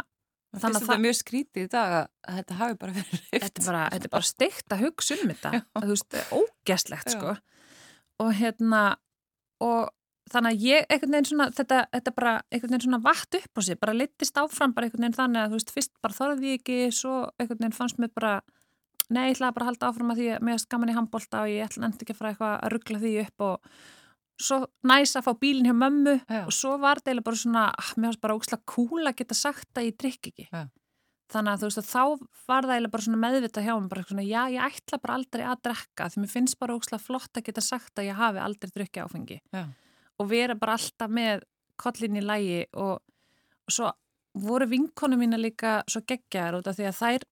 [0.51, 3.29] Þannig að að það er mjög skrítið í dag að þetta hafi bara verið reyft.
[3.31, 5.51] þetta er bara, þetta er bara steikt að hugsa um þetta.
[5.85, 7.35] Þú veist, ógæslegt sko.
[8.19, 8.81] Og hérna
[9.63, 9.93] og
[10.31, 13.61] þannig að ég einhvern veginn svona þetta, þetta bara einhvern veginn svona vatt upp á
[13.63, 16.59] sig bara litist áfram bara einhvern veginn þannig að þú veist, fyrst bara þorði ég
[16.59, 18.33] ekki, svo einhvern veginn fannst mér bara
[19.11, 21.51] nei, ég ætlaði bara að halda áfram að því að mér skaman í handbólta og
[21.51, 23.71] ég ætla endi ekki að fara eitthvað að ruggla því upp og
[24.41, 26.43] svo næs að fá bílinn hjá mömmu Já.
[26.45, 29.77] og svo var eiginlega bara svona ah, mér varst bara ógslag cool að geta sagt
[29.77, 30.63] að ég drikk ekki Já.
[31.33, 32.03] þannig að þú veist að þá
[32.49, 35.45] var það eiginlega bara svona meðvita hjá mér bara svona, já, ég ætla bara aldrei
[35.45, 38.75] að drekka því mér finnst bara ógslag flott að geta sagt að ég hafi aldrei
[38.75, 39.63] drukki áfengi Já.
[40.17, 41.45] og vera bara alltaf með
[41.81, 43.01] kollin í lægi og,
[43.67, 43.91] og svo
[44.41, 47.25] voru vinkonu mína líka svo geggjaðar út af því að þær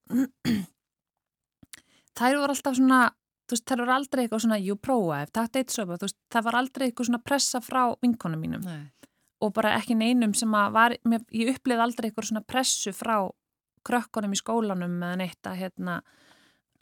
[2.18, 3.02] þær voru alltaf svona
[3.50, 6.48] þú veist, þær voru aldrei eitthvað svona, jú, prófa ef takt eitt sopa, veist, það
[6.48, 8.64] var aldrei eitthvað svona pressa frá vinkonu mínum.
[8.66, 8.88] Nei.
[9.40, 13.14] og bara ekki neinum sem að var, mér, ég upplifði aldrei eitthvað svona pressu frá
[13.88, 15.94] krökkunum í skólanum eða neitt að hérna,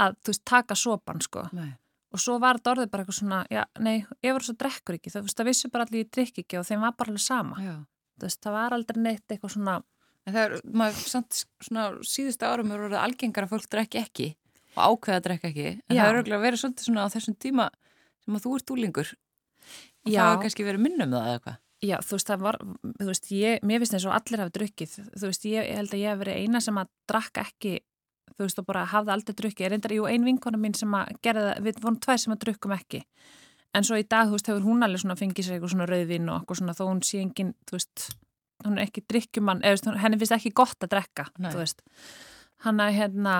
[0.02, 1.44] að þú veist, taka sopan sko.
[1.54, 1.76] Nei.
[2.10, 5.13] og svo var þetta orðið bara eitthvað svona, já, nei, ég var svo drekkur ekki,
[5.13, 7.62] veist, það vissu bara allir ég drikk ekki og þeim var bara alveg sama,
[8.24, 9.78] veist, það var aldrei neitt eitthvað svona,
[10.28, 14.26] En það er, maður, samt, svona, síðustu árum er orðið algengar að fólk drekki ekki
[14.78, 15.68] og ákveða að drekka ekki.
[15.90, 16.02] En Já.
[16.04, 17.66] það er örgulega verið svolítið svona á þessum tíma
[18.24, 19.13] sem að þú ert úlingur.
[20.06, 20.20] Og Já.
[20.22, 21.58] það er kannski verið minnum það eða eitthvað.
[21.86, 22.56] já, þú veist, það var,
[22.98, 25.92] þú veist, ég, mér finnst eins og allir hafi drukkið, þú veist, ég, ég held
[25.94, 27.74] að ég hef verið eina sem að drakka ekki,
[28.34, 31.12] þú veist, og bara hafði aldrei drukkið, er reyndar, jú, ein vinkona mín sem að
[31.22, 33.04] gerði það, við vorum tvær sem að drukkum ekki,
[33.78, 36.32] en svo í dag, þú veist, hefur hún alveg svona fengið sér eitthvað svona rauðvin
[36.34, 38.08] og eitthvað svona, þó hún sé engin, þú veist,
[38.66, 41.52] hún er ekki drikkjumann, eða, henni finnst ekki gott að drekka, Nei.
[41.54, 41.86] þú veist,
[42.66, 43.36] hann að, hérna,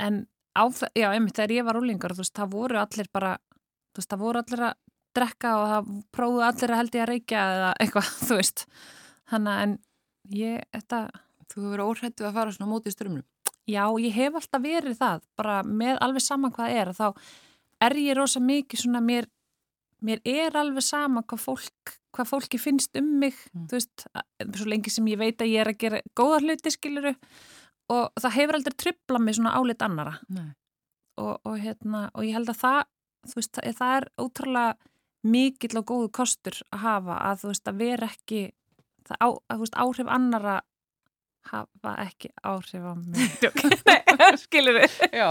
[0.00, 3.34] en á það, já, einmitt, þegar ég var úlingar, þú veist, það voru allir bara,
[3.94, 4.74] þú veist, það voru allir að
[5.14, 8.64] drekka og það prófuðu allir að held ég að reykja eða eitthvað, þú veist,
[9.30, 9.76] þannig að, en
[10.40, 11.04] ég, þetta,
[11.44, 13.24] Þú hefur verið óhrættu að fara svona á móti strömmnum.
[13.68, 17.04] Já, ég hef alltaf verið það, bara með alveg sama hvað er, þá
[17.84, 19.28] er ég rosa mikið svona, mér,
[20.02, 23.66] mér er alveg sama hvað fólk, hvað fólki finnst um mig, Mm.
[23.70, 24.06] þú veist,
[24.56, 27.14] svo lengi sem ég veit að ég er að gera góða hluti, skiluru,
[27.92, 30.50] og það hefur aldrei trubla mig svona álit annara Nei.
[31.20, 32.82] og, og hérna, og ég held að það,
[33.34, 34.92] veist, það, er ótrúlega
[35.24, 38.42] mikill og góðu kostur að hafa að, þú veist, að vera ekki,
[39.08, 40.56] það á, að, veist, áhrif annara
[41.50, 43.48] hafa ekki áhrif á mig
[43.88, 45.28] Nei, skilur við Já.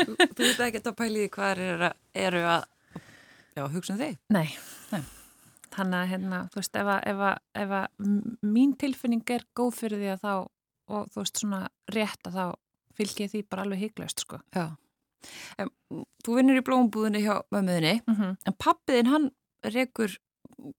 [0.00, 1.84] þú, þú veit ekki að pæli því hvað er
[2.24, 2.70] eru að
[3.54, 4.16] já, hugsa um þig.
[4.34, 4.48] Nei,
[4.90, 5.02] Nei.
[5.74, 7.86] þannig að hérna, þú veist, ef að,
[8.42, 10.34] mín tilfinning er góð fyrir því að þá,
[10.90, 11.60] og þú veist, svona
[11.94, 12.46] rétt að þá
[12.94, 14.74] fylgir því bara alveg hygglöst, sko Já.
[15.58, 15.70] En,
[16.24, 18.36] þú vinnur í blómbúðinni hjá mömmuðinni, mm -hmm.
[18.44, 19.30] en pappiðin hann
[19.72, 20.18] rekur,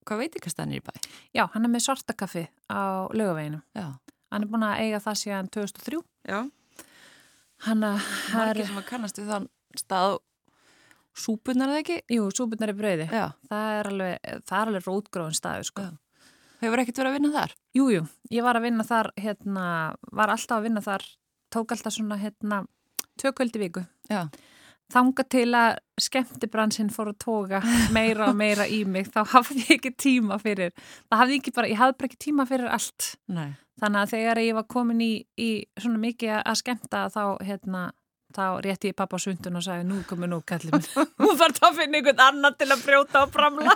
[0.05, 0.93] hvað veit ekki að stannir í bæ?
[1.33, 3.97] Já, hann er með svartakaffi á lögaveginu Já.
[4.31, 6.49] Hann er búin að eiga það síðan 2003 Já.
[7.65, 7.99] Hann að,
[8.31, 10.17] það Margir er, sem að kannast við þann stað
[11.15, 12.01] súpunar eða ekki?
[12.11, 13.31] jú, súbundar í brauði Já.
[13.49, 15.91] það er alveg, er alveg rótgróðin staður, sko Já.
[16.65, 17.55] Hefur ekkert verið að vinna þar?
[17.77, 18.01] Jú, jú,
[18.33, 19.65] ég var að vinna þar, hérna,
[20.17, 21.05] var alltaf að vinna þar,
[21.53, 22.61] tók alltaf svona, hérna,
[23.21, 23.83] tökvöldi viku.
[24.09, 24.23] Já.
[24.93, 27.61] Þanga til að skemmtibransin fór að toga
[27.95, 30.73] meira og meira í mig, þá hafði ég ekki tíma fyrir,
[31.09, 33.11] það hafði ekki bara, ég hafði bara ekki tíma fyrir allt.
[33.29, 33.55] Nei.
[33.81, 35.49] Þannig að þegar ég var komin í, í
[35.81, 37.85] svona mikið að skemmta þá, hérna,
[38.35, 40.87] þá rétti ég pappa á sundun og sagði, nú komi nú, kallið minn.
[41.21, 43.75] Þú þarf að finna einhvern annan til að brjóta og framla.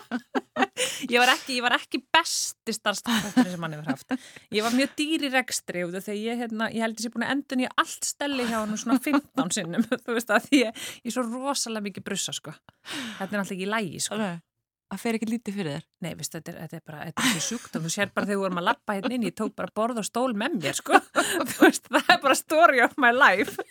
[1.14, 4.20] ég var ekki, ég var ekki besti starfstafnir sem hann hefur haft.
[4.56, 7.14] Ég var mjög dýri rekstri út af því ég, hérna, ég held að ég sé
[7.16, 10.62] búin að endun í allt stelli hjá hann svona 15 sinnum, þú veist að því
[10.66, 12.56] ég, ég er svo rosalega mikið brussa, sko.
[12.92, 14.22] Þetta er alltaf ekki lægi, sko.
[14.90, 15.84] Það fer ekki lítið fyrir þér.
[16.02, 18.40] Nei, veist, þetta, er, þetta er bara, þetta er svo sjúkdóm, þú sér bara þegar
[18.40, 20.98] við vorum að lappa hérna inn, ég tók bara borð og stól með mér, sko,
[21.60, 23.62] veist, það er bara story of my life.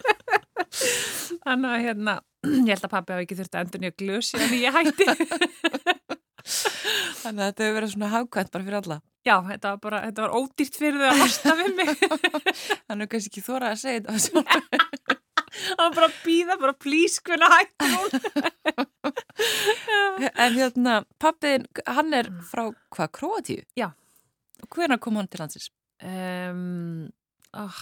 [1.45, 2.15] Þannig að, hérna,
[2.49, 5.07] ég held að pabbi hafi ekki þurft að endur nýja glösi en ég hætti.
[7.19, 8.99] Þannig að þetta hefur verið svona hagkvæmt bara fyrir alla.
[9.27, 11.89] Já, þetta var bara, þetta var ódýrt fyrir þau að hosta við mig.
[12.89, 14.39] Þannig að kannski ekki þóra að segja þetta.
[15.59, 17.87] Það var bara að býða, bara please, hvernig hætti
[20.19, 23.65] en hérna, pappiðin, hann er frá hvað, Kroatíu?
[23.79, 23.91] Já.
[24.75, 25.71] Hvernig kom hann til landsins?
[26.03, 27.09] Um,
[27.59, 27.79] oh,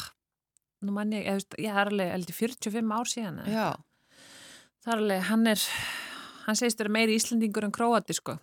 [0.85, 1.27] nú mann ég,
[1.59, 3.41] ég, er alveg eldi 45 ár síðan
[4.85, 5.63] það er alveg, hann er
[6.47, 8.37] hann segist vera meiri Íslandingur en Króati sko.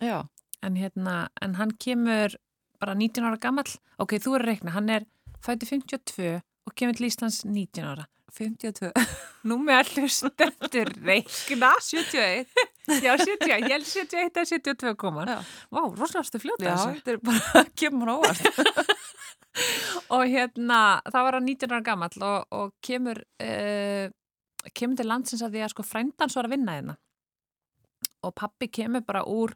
[0.64, 2.36] En hérna, en hann kemur
[2.80, 3.68] bara 19 ára gammal
[4.02, 5.06] ok, þú er að reikna, hann er
[5.44, 8.08] fætið 52 og kemur til Íslands 19 ára.
[8.34, 8.90] 52,
[9.48, 11.70] nú með allir stendur reikna.
[11.78, 12.48] 71
[12.88, 15.38] já, 70, ég held 71 eða 72 koman Já,
[15.72, 16.98] vá, rosalstu fljóta já þessu.
[16.98, 18.42] þetta er bara, kemur hann óvart.
[20.14, 24.06] Og hérna, þá var hann 19 ára gammal og, og kemur uh,
[24.74, 26.96] kemur til landsins að því að sko frændans var að vinna hérna.
[28.26, 29.54] Og pappi kemur bara úr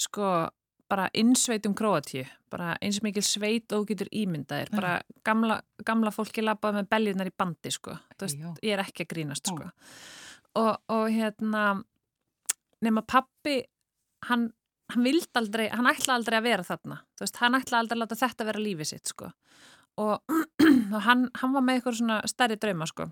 [0.00, 0.48] sko
[0.90, 6.42] bara innsveitum Króatíu, bara eins og mikil sveit og getur ímyndaðir, bara gamla, gamla fólki
[6.42, 8.48] labbaði með beljunar í bandi sko, þú veist, Já.
[8.66, 9.68] ég er ekki að grínast sko.
[10.58, 11.62] Og, og hérna
[12.84, 13.60] nema pappi
[14.28, 14.50] hann,
[14.92, 18.20] hann vild aldrei, hann ætla aldrei að vera þarna, veist, hann ætla aldrei að láta
[18.20, 19.30] þetta vera lífið sitt sko.
[20.00, 20.38] Og,
[20.94, 23.10] og hann, hann var með eitthvað svona stærri drauma sko.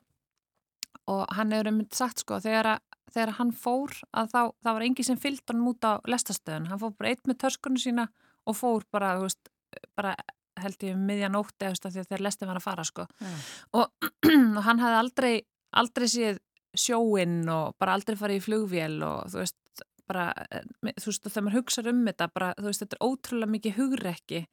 [1.09, 4.87] Og hann hefur einmitt sagt sko þegar, að, þegar hann fór að þá, það var
[4.89, 8.09] engi sem fyllt hann út á lestastöðun, hann fór bara eitt með törskunni sína
[8.49, 9.53] og fór bara, veist,
[9.97, 10.15] bara
[10.59, 12.67] held ég um miðja nótti eða þú veist, af því að þegar lestin var að
[12.67, 13.07] fara sko.
[13.21, 13.37] Já.
[13.79, 14.11] og,
[14.59, 15.33] og hann hafði aldrei
[15.77, 16.39] aldrei séð
[16.77, 20.65] sjóinn og bara aldrei farið í flugvél og þú veist, bara, eh,
[20.99, 24.47] þú veist, þegar maður hugsaður um þetta, bara, þú veist, þetta er ótrúlega mikið hugrekki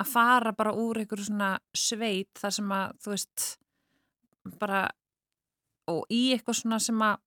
[0.00, 3.46] að fara bara úr einhverju svona sveit þar sem að, þú veist,
[4.58, 4.82] bara
[5.90, 7.20] og í eitthvað svona sem að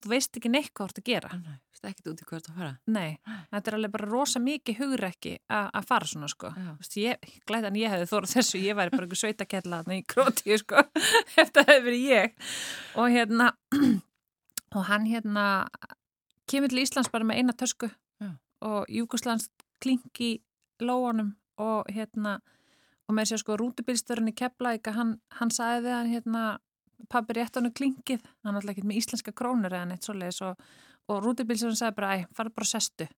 [0.00, 1.30] þú veist ekki neitt hvað þú ert að gera.
[1.40, 3.10] Nei, veist ekkert út í hvert að fara Nei,
[3.52, 6.52] þetta er alveg bara rosa mikið hugrekki að fara svona sko.
[6.84, 7.06] Þú
[7.48, 10.84] glæðan ég hefði þórað þessu, ég væri bara einhver sveitakella í krótíu sko,
[11.40, 12.38] ef það hefði verið ég.
[13.00, 13.50] Og hérna,
[14.76, 15.46] og hann hérna
[16.50, 18.32] kemur til Íslands bara með eina tösku Já.
[18.66, 19.50] og Júkoslands
[19.82, 20.32] klink í
[20.82, 22.38] lóanum og hérna,
[23.06, 26.44] og með sér sko rútubilstörun í Keflavík, hann, hann sagði hann hérna,
[27.10, 30.70] pabbi rétt hann klinkið, hann alltaf ekki með íslenska krónur eða neitt svoleiðis og,
[31.10, 33.08] og rútubilstörun sagði bara, æ, farið bara að sestu.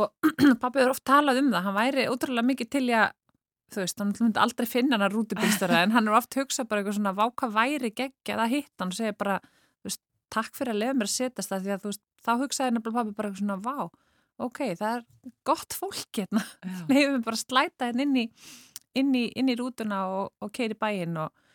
[0.00, 0.30] Og
[0.62, 3.08] pabbi hefur oft talað um það, hann væri ótrúlega mikið til að
[3.70, 6.82] þú veist, hann myndi aldrei finna hann að rútubilstöra en hann er oft hugsað bara
[6.82, 8.92] eitthvað svona váka væri geggjað að hitta hann?
[8.92, 9.36] Og segja bara,
[9.86, 10.02] veist,
[10.34, 13.14] takk fyrir að lefa mér að setjast það því að veist, þá hugsaði nefnilega pabbi
[13.18, 14.10] bara eitthvað svona, vá,
[14.46, 15.04] ok, það er
[15.46, 16.44] gott fólk hérna,
[16.90, 18.26] nefnum bara að slæta hérna inn í,
[18.98, 21.46] inn í, inn í rútuna og, og keiri bæinn og,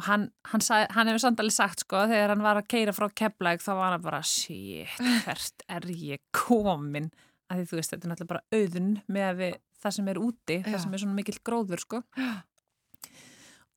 [0.00, 0.62] og hann, hann,
[0.96, 4.04] hann hefur alveg sagt sko, þegar hann var að keira frá Keflæk þá var hann
[4.04, 4.94] bara, shit,
[5.26, 7.10] hvert er ég komin
[7.50, 10.20] að því þú veist, þetta er náttúrulega bara auðun með að við, það sem er
[10.22, 10.64] úti, Já.
[10.70, 12.00] það sem er svona mikill gróður sko.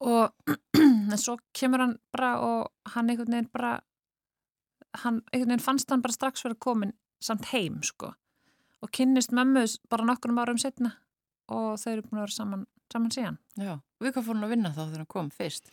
[0.03, 0.53] Og
[1.11, 3.73] en svo kemur hann bara og hann einhvern veginn bara
[5.03, 8.13] hann einhvern veginn fannst hann bara strax vera komin samt heim sko
[8.83, 10.95] og kynnist mömmu bara nokkur árum setna
[11.51, 13.37] og þau eru búin að vera saman, saman síðan.
[13.59, 15.71] Já, við hvað fór hann að vinna þá þegar hann kom fyrst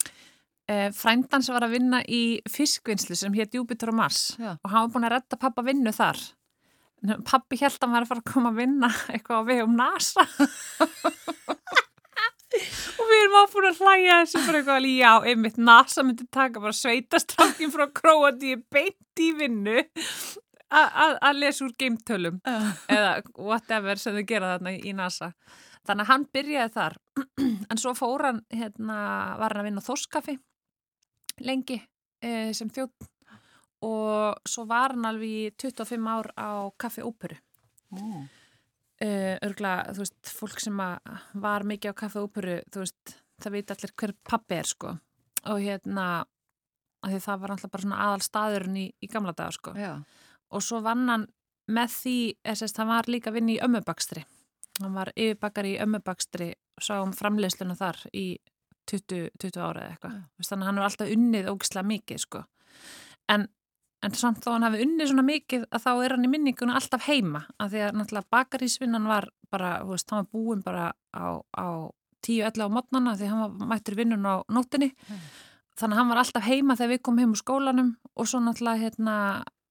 [0.70, 4.54] eh, frændans var að vinna í fiskvinnslu sem hétt Júpiter og Mars Já.
[4.54, 6.20] og hann var búin að redda pappa vinnu þar.
[7.26, 10.26] Pappi held að hann var að fara að koma að vinna eitthvað á vegum NASA.
[12.50, 16.60] Og við erum áfúin að hlæja þessu fyrir eitthvað alveg, já, einmitt NASA myndi taka
[16.60, 19.84] bara sveitastrákin frá Króati beint í vinnu
[20.70, 25.30] að lesa úr geimtölum eða whatever sem þau gera þarna í NASA.
[25.86, 26.98] Þannig að hann byrjaði þar.
[27.70, 28.98] En svo fór hann hérna,
[29.40, 30.36] var hann að vinna á Þorskafi
[31.46, 31.78] lengi
[32.22, 33.08] e, sem þjótt
[33.86, 37.38] og svo var hann alveg í 25 ár á Kaffi Óperu.
[37.96, 43.56] Ó, uh, örgla, þú veist, fólk sem var mikið á Kaffi Óperu, þú veist það
[43.56, 44.92] veit allir hver pappi er sko.
[45.48, 46.04] Og hérna
[47.00, 49.72] það var alltaf bara svona aðal staðurinn í, í gamla daga sko.
[49.80, 49.94] Já,
[50.52, 51.26] og svo vann hann
[51.72, 54.26] með því, þess að hann var líka að vinna í ömmubakstri
[54.80, 58.26] hann var yfirbakari í ömmubakstri og sá um framleiðsluna þar í
[58.90, 60.18] 20, 20 ára eða eitthvað.
[60.38, 62.42] Veist, þannig að hann var alltaf unnið ógislega mikið sko.
[63.30, 63.46] En,
[64.02, 67.06] en samt þó hann hafi unnið svona mikið að þá er hann í minningunum alltaf
[67.08, 71.26] heima af því að náttúrulega bakarísvinnan var bara, þú veist, hann var búinn bara á,
[71.54, 71.66] á
[72.26, 75.20] 10-11 á mótnana því hann var mættur vinnun á nóttinni Mm.
[75.80, 78.82] þannig að hann var alltaf heima þegar við komum heim úr skólanum og svo náttúrulega
[78.82, 79.14] hérna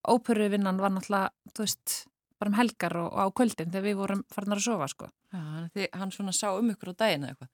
[0.08, 1.94] óperuvinnan var náttúrulega, þú veist
[2.40, 5.08] bara um helgar og, og á kvöldin þegar við vorum farnar að sofa sko.
[5.30, 7.50] Já hann svona sá um ykkur á daginn eða eitthvað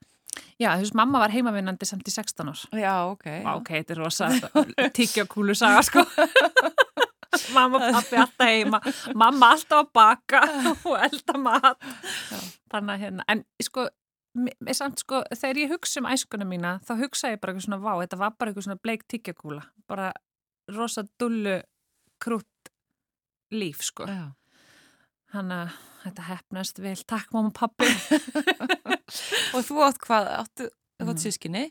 [0.61, 2.63] Já, þú veist, mamma var heimavinnandi samt í 16 ár.
[2.81, 4.31] Já, ok Vá, ok, þetta er rosa
[4.97, 6.05] tiggjakúlu saga, sko.
[7.57, 8.81] mamma og pappi alltaf heima,
[9.15, 10.43] mamma alltaf að baka
[10.77, 11.89] og elda mat.
[12.73, 13.89] Þannig að hérna, en sko,
[14.77, 17.93] samt sko, þegar ég hugsa um æskuna mína, þá hugsa ég bara eitthvað svona, vá,
[18.05, 19.63] þetta var bara eitthvað svona bleik tiggjakúla.
[19.89, 20.11] Bara
[20.73, 21.61] rosa dullu
[22.23, 22.73] krútt
[23.55, 24.09] líf, sko.
[24.11, 24.33] Já.
[25.35, 26.97] Þannig að þetta hefnast vel.
[27.11, 27.89] Takk, mamma og pappi.
[29.57, 30.69] Og þú átt hvað, áttu,
[31.01, 31.23] þú átt Mhm.
[31.23, 31.65] sískinni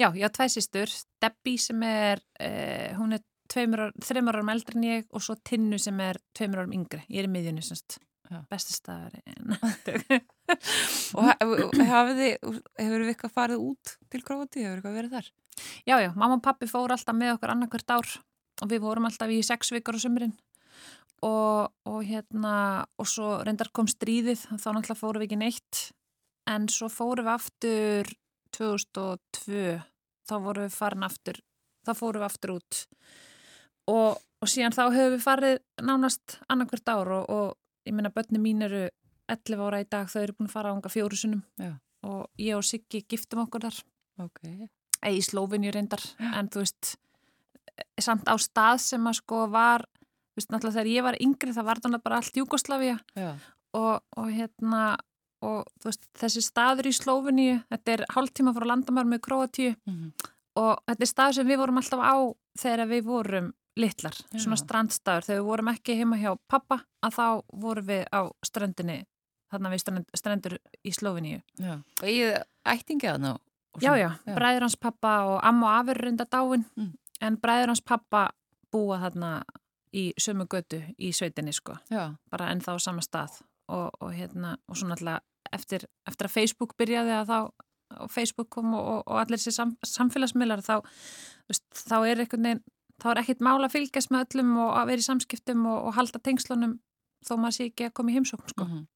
[0.00, 0.90] Já, ég á tvei sýstur,
[1.22, 5.98] Debbie sem er, uh, hún er þreimur árum eldri en ég og svo Tinnu sem
[6.00, 7.00] er tveimur árum yngri.
[7.08, 7.98] Ég er í miðjunni semst,
[8.50, 9.22] bestistafari.
[11.16, 11.30] og
[11.78, 15.30] hefur við eitthvað farið út til Króti, hefur eitthvað verið þar?
[15.86, 18.10] Já, já, mamma og pappi fóru alltaf með okkur annarkvært ár
[18.62, 20.34] og við vorum alltaf í sex vikar á sömurinn
[21.26, 25.84] og, og hérna, og svo reyndar kom stríðið, þá náttúrulega fóru við ekki neitt
[26.48, 28.12] en svo fóru við aftur
[28.56, 29.64] 2002
[30.28, 31.40] þá voru við farin aftur
[31.86, 32.80] þá fóru við aftur út
[33.88, 38.40] og, og síðan þá hefur við farið nánast annarkvært ár og, og ég minna börni
[38.42, 38.86] mín eru
[39.28, 41.74] 11 ára í dag þau eru búin að fara ánga fjóru sunum Já.
[42.08, 43.82] og ég og Siggi giftum okkur þar
[44.24, 44.70] okay.
[45.10, 46.32] í Slófinni reyndar Já.
[46.40, 46.94] en þú veist
[48.00, 49.84] samt á stað sem að sko var
[50.38, 54.82] veist náttúrulega þegar ég var yngri það var þannig bara allt Júkoslavia og, og hérna
[55.44, 60.30] og veist, þessi staður í Slófinni þetta er hálftíma frá landamær með Kroatíu mm -hmm.
[60.62, 62.16] og þetta er stað sem við vorum alltaf á
[62.58, 64.38] þegar við vorum litlar, Já.
[64.42, 69.04] svona strandstaður þegar við vorum ekki heima hjá pappa að þá vorum við á strandinni
[69.50, 71.42] þarna við strand, strandur í Slófinni
[72.02, 73.36] og ég ættingi að ná
[73.78, 74.34] Já, já, já.
[74.34, 76.92] bræður hans pappa og amma og afur reynda dáin mm.
[77.20, 78.30] en bræður hans pappa
[78.72, 79.42] búa þarna
[79.92, 82.16] í sömu götu í sveitinni sko, já.
[82.30, 85.20] bara ennþá á sama stað og, og hérna og svo náttúrulega
[85.52, 87.38] eftir, eftir að Facebook byrjaði að þá
[87.96, 90.74] og Facebook kom og, og allir þessi sam, samfélagsmiðlar þá,
[91.48, 92.64] veist, þá er ekkert
[92.98, 95.96] þá er ekkert mála að fylgjast með öllum og að vera í samskiptum og, og
[95.96, 96.78] halda tengslunum
[97.24, 98.64] þó maður sé ekki að koma í heimsókn sko.
[98.64, 98.86] mm -hmm.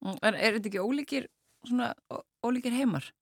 [0.00, 1.26] Er, er þetta ekki ólíkir
[1.68, 1.94] svona
[2.40, 3.12] ólíkir heimar?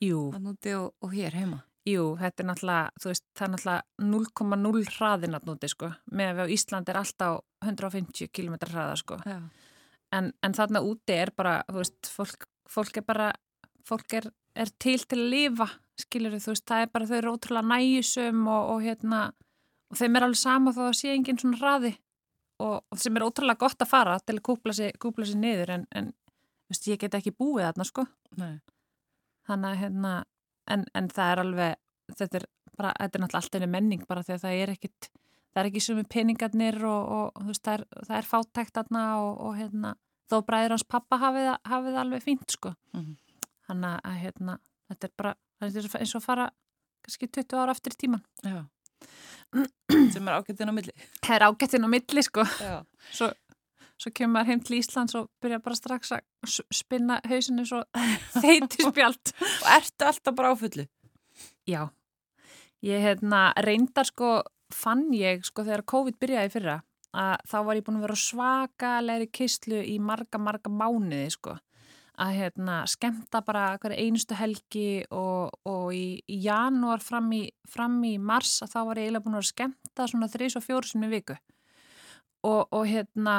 [0.00, 0.30] Jú.
[0.34, 1.64] Að núti og, og hér heima?
[1.86, 6.40] Jú, þetta er náttúrulega, þú veist, það er náttúrulega 0,0 hraðin að núti sko með
[6.42, 9.18] að Ísland er alltaf 150 km hraða sko.
[10.16, 13.28] En, en þarna úti er bara, þú veist, fólk, fólk er bara,
[13.86, 15.68] fólk er, er til til að lifa,
[16.02, 19.22] skilur þú veist, það er bara, þau eru ótrúlega næjusum og, og hérna,
[19.90, 21.96] og þeim er alveg sama þó að sé enginn svona hraði
[22.62, 25.76] og, og sem er ótrúlega gott að fara til að kúpla sér, kúpla sér niður
[25.76, 28.10] en, en þú veist, ég get ekki búið þarna, sko.
[28.40, 28.56] Nei.
[29.46, 30.14] Þannig að, hérna,
[30.72, 31.78] en, en það er alveg,
[32.14, 35.10] þetta er bara, þetta er náttúrulega alltaf einu menning bara því að það er ekkit,
[35.52, 39.32] það er ekki sumi peningarnir og, og veist, það, er, það er fátækt aðna og,
[39.46, 39.94] og hérna,
[40.30, 42.74] þó bræður hans pappa hafið, hafið alveg fínt sko.
[42.92, 43.50] Mm -hmm.
[43.66, 46.50] Þannig að hérna, þetta er bara þetta er eins og fara
[47.06, 48.22] kannski 20 ára eftir tíman.
[48.42, 48.66] Já.
[50.12, 50.92] Sem er ágættin á milli.
[51.22, 52.44] Það er ágættin á milli sko.
[53.14, 53.30] Svo,
[54.00, 57.82] svo kemur maður heim til Íslands og byrja bara strax að spinna hausinu svo
[58.42, 59.32] þeiti spjalt.
[59.40, 60.86] og ertu alltaf bara áfullu?
[61.68, 61.88] Já.
[62.84, 64.40] Ég hérna reyndar sko
[64.72, 66.80] fann ég sko þegar COVID byrjaði fyrra
[67.16, 71.56] að þá var ég búin að vera svakalegri kistlu í marga, marga mánuði sko
[72.16, 77.98] að hérna skemta bara hverju einustu helgi og, og í, í janúar fram í, fram
[78.08, 81.10] í mars að þá var ég eiginlega búin að skemta svona þrís og fjóru í
[81.12, 81.36] viku
[82.46, 83.36] og, og hérna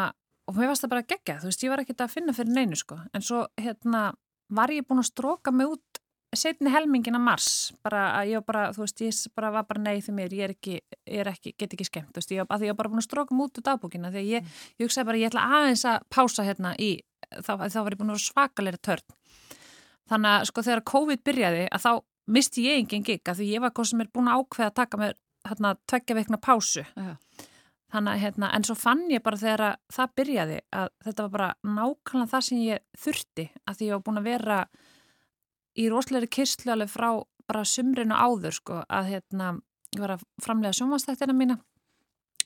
[0.47, 2.79] og mér varst það bara gegja, þú veist, ég var ekkert að finna fyrir neinu
[2.79, 4.09] sko, en svo hérna
[4.53, 6.01] var ég búin að stróka mig út
[6.35, 7.49] setni helmingin að mars
[7.85, 10.53] bara að ég bara, þú veist, ég bara var bara nei því mér, ég er
[10.53, 12.91] ekki, ég er ekki, get ekki skemmt þú veist, ég, að því ég var bara
[12.93, 14.65] búin að stróka mút úr dagbúkina því að ég, mm.
[14.75, 16.91] ég hugsaði bara, ég ætla aðeins að pása hérna í,
[17.31, 19.07] þá, þá var ég búin að vera svakalega törn
[20.11, 21.91] þannig að sko þegar COVID byrjaði að þá
[22.37, 23.75] misti ég engin gig að því ég var
[27.93, 31.49] þannig að hérna, en svo fann ég bara þegar það byrjaði að þetta var bara
[31.63, 34.57] nákvæmlega það sem ég þurfti að því ég var búin að vera
[35.77, 37.09] í rósleiri kyrstlu alveg frá
[37.47, 39.53] bara sumrinu áður sko að hérna
[39.95, 41.57] ég var að framlega sjómanstættina mína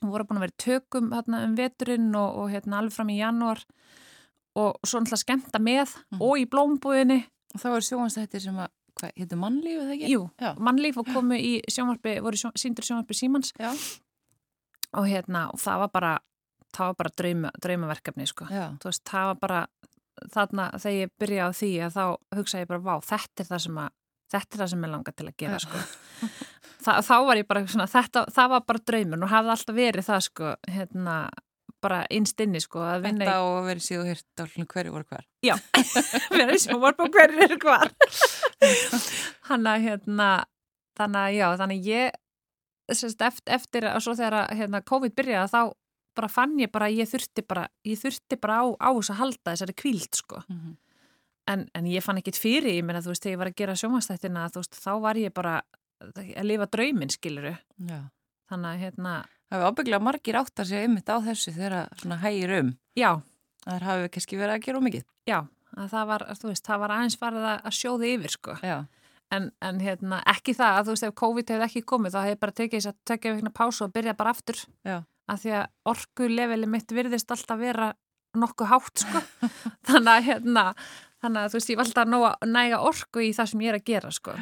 [0.02, 3.18] og voru búin að vera tökum hérna, um veturinn og, og hérna alveg fram í
[3.18, 3.64] janúar
[4.58, 6.22] og svo náttúrulega skemta með mm.
[6.22, 7.18] og í blómbúðinni
[7.52, 8.70] og það voru sjómanstættir sem að,
[9.00, 10.12] hvað, héttu mannlíf eða ekki?
[10.12, 10.50] Jú, Já.
[10.62, 13.72] mannlíf og komu í sjónvarpi, voru síndur sjónvarpi Símans Já.
[14.98, 16.12] Og hérna og það var bara
[16.72, 18.46] það var bara drauma, draumaverkefni sko,
[18.84, 19.62] veist, það var bara
[20.32, 22.04] þarna þegar ég byrja á því að þá
[22.38, 23.90] hugsa ég bara, vá, þetta er það sem að
[24.32, 25.80] þetta er það sem ég langar til að gera sko.
[26.82, 30.06] Þa, þá var ég bara svona, þetta, það var bara draumun og hafði alltaf verið
[30.08, 31.16] það sko, hérna,
[31.82, 35.54] bara innst inni sko Þetta á að vera síðu hirt á hverju voru hver Já,
[36.38, 37.92] verið sem voru hverju er hver
[39.48, 40.28] Hanna, hérna
[40.98, 42.21] þannig að já, þannig ég sérst,
[42.88, 45.62] eftir, eftir að svo þegar hérna, COVID byrjaði þá
[46.16, 49.52] bara fann ég bara, ég þurfti bara, ég þurfti bara á, á þess að halda
[49.52, 50.42] þessari kvíld sko.
[50.48, 50.74] Mm -hmm.
[51.52, 53.76] en, en ég fann ekkit fyrir, ég menna þú veist, þegar ég var að gera
[53.76, 55.62] sjómanstættina, veist, þá var ég bara
[56.02, 57.56] að lifa drauminn, skiluru.
[57.88, 58.00] Já.
[58.50, 59.12] Þannig að, hérna...
[59.48, 62.72] Það hefur ábygglega margir átt að segja ymmit á þessu þegar svona hægir um.
[62.98, 63.10] Já.
[63.64, 65.04] Það hafi kannski verið að gera ómikið.
[65.28, 65.38] Já,
[65.76, 68.56] að það var, þú veist, það var aðeins farið að sjóði yfir, sko.
[68.62, 68.76] Já.
[69.32, 72.40] En, en hérna, ekki það að þú veist ef COVID hefði ekki komið þá hefði
[72.44, 74.60] bara tekið þess að tekja vikna pásu og byrja bara aftur.
[74.86, 74.98] Já.
[75.30, 77.92] að því að orkuleveli mitt virðist alltaf vera
[78.36, 79.22] nokkuð hátt sko.
[79.88, 80.64] Þannig að hérna
[81.22, 83.78] þannig að þú veist ég var alltaf að næga orku í það sem ég er
[83.78, 84.34] að gera sko.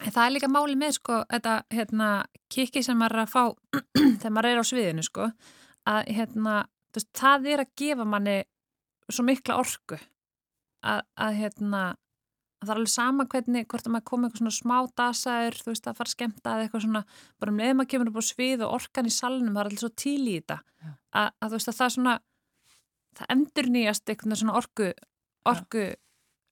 [0.00, 2.10] En það er líka máli með sko þetta hérna
[2.52, 3.42] kiki sem maður er að fá
[4.20, 5.26] þegar maður er á sviðinu sko
[5.90, 6.54] að hérna
[6.94, 8.36] veist, það er að gefa manni
[9.10, 9.98] svo mikla orku
[10.86, 11.82] að, að hérna
[12.60, 15.86] það er alveg sama hvernig, hvort að maður komi eitthvað svona smá dasaður, þú veist,
[15.88, 17.02] að fara skemta eða eitthvað svona,
[17.40, 19.82] bara um leiðum að kemur upp á svið og orkan í salnum, það er alveg
[19.84, 20.58] svo tíl í þetta.
[21.10, 22.16] Að, að þú veist að það svona
[23.20, 24.90] það endur nýjast eitthvað svona orku
[25.50, 25.86] orku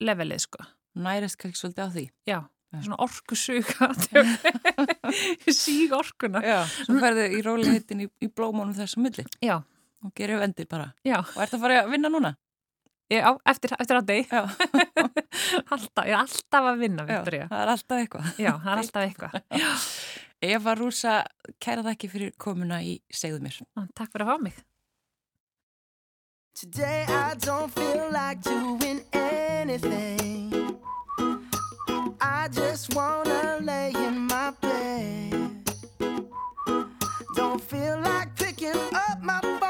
[0.02, 0.64] levelið sko.
[0.98, 2.04] Nærist kannski svolítið á því.
[2.26, 2.38] Já,
[2.72, 2.80] Já.
[2.82, 3.88] svona orku suga
[5.54, 6.42] síg orkuna.
[6.44, 9.24] Já, svo ferðu í róliheitin í, í blómónum þessum milli.
[9.44, 9.58] Já.
[10.04, 10.92] Og gerir vendi bara.
[11.06, 11.18] Já.
[11.20, 12.34] Og ert að fara að vinna núna?
[13.08, 14.32] Já, eftir, eftir að deg
[15.72, 18.32] alltaf, Ég er alltaf að vinna, Já, það er alltaf eitthvað.
[18.36, 19.38] Já, það er alltaf eitthvað.
[20.52, 21.14] Eva Rúsa,
[21.58, 23.56] kæra þakki fyrir komuna í Segðu mér.
[23.96, 24.60] Takk fyrir að fá mig.
[26.58, 30.52] Today I don't feel like doing anything.
[32.20, 35.64] I just wanna lay in my bed.
[37.34, 39.67] Don't feel like picking up my phone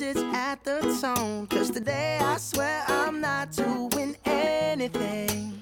[0.00, 1.46] message at the tone.
[1.46, 5.60] Cause today I swear I'm not doing anything.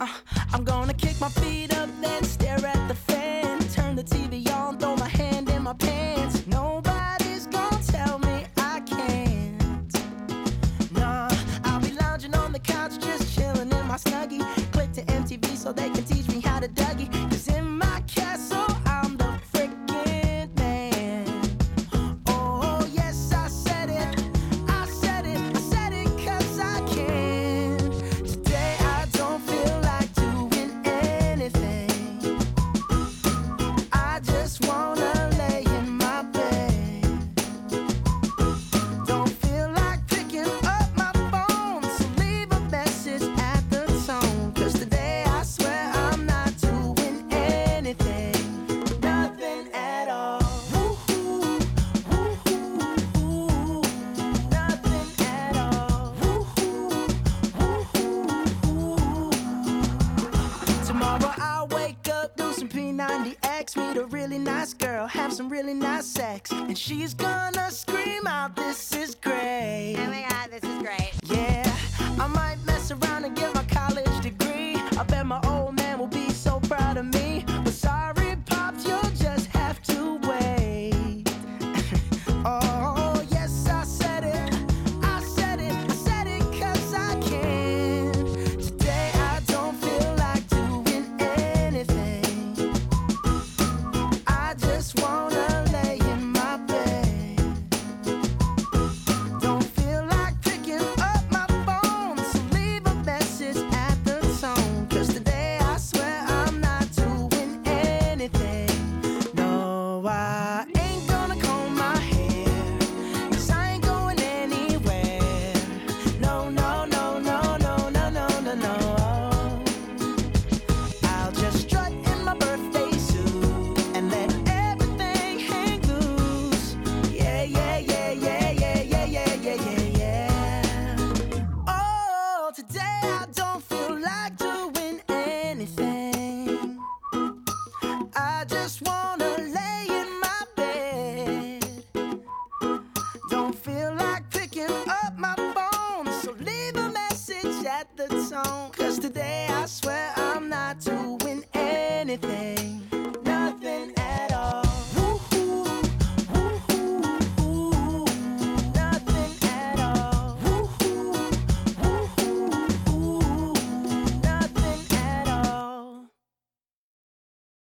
[0.00, 0.08] Uh,
[0.52, 3.60] I'm gonna kick my feet up then stare at the fan.
[3.68, 4.96] Turn the TV on, throw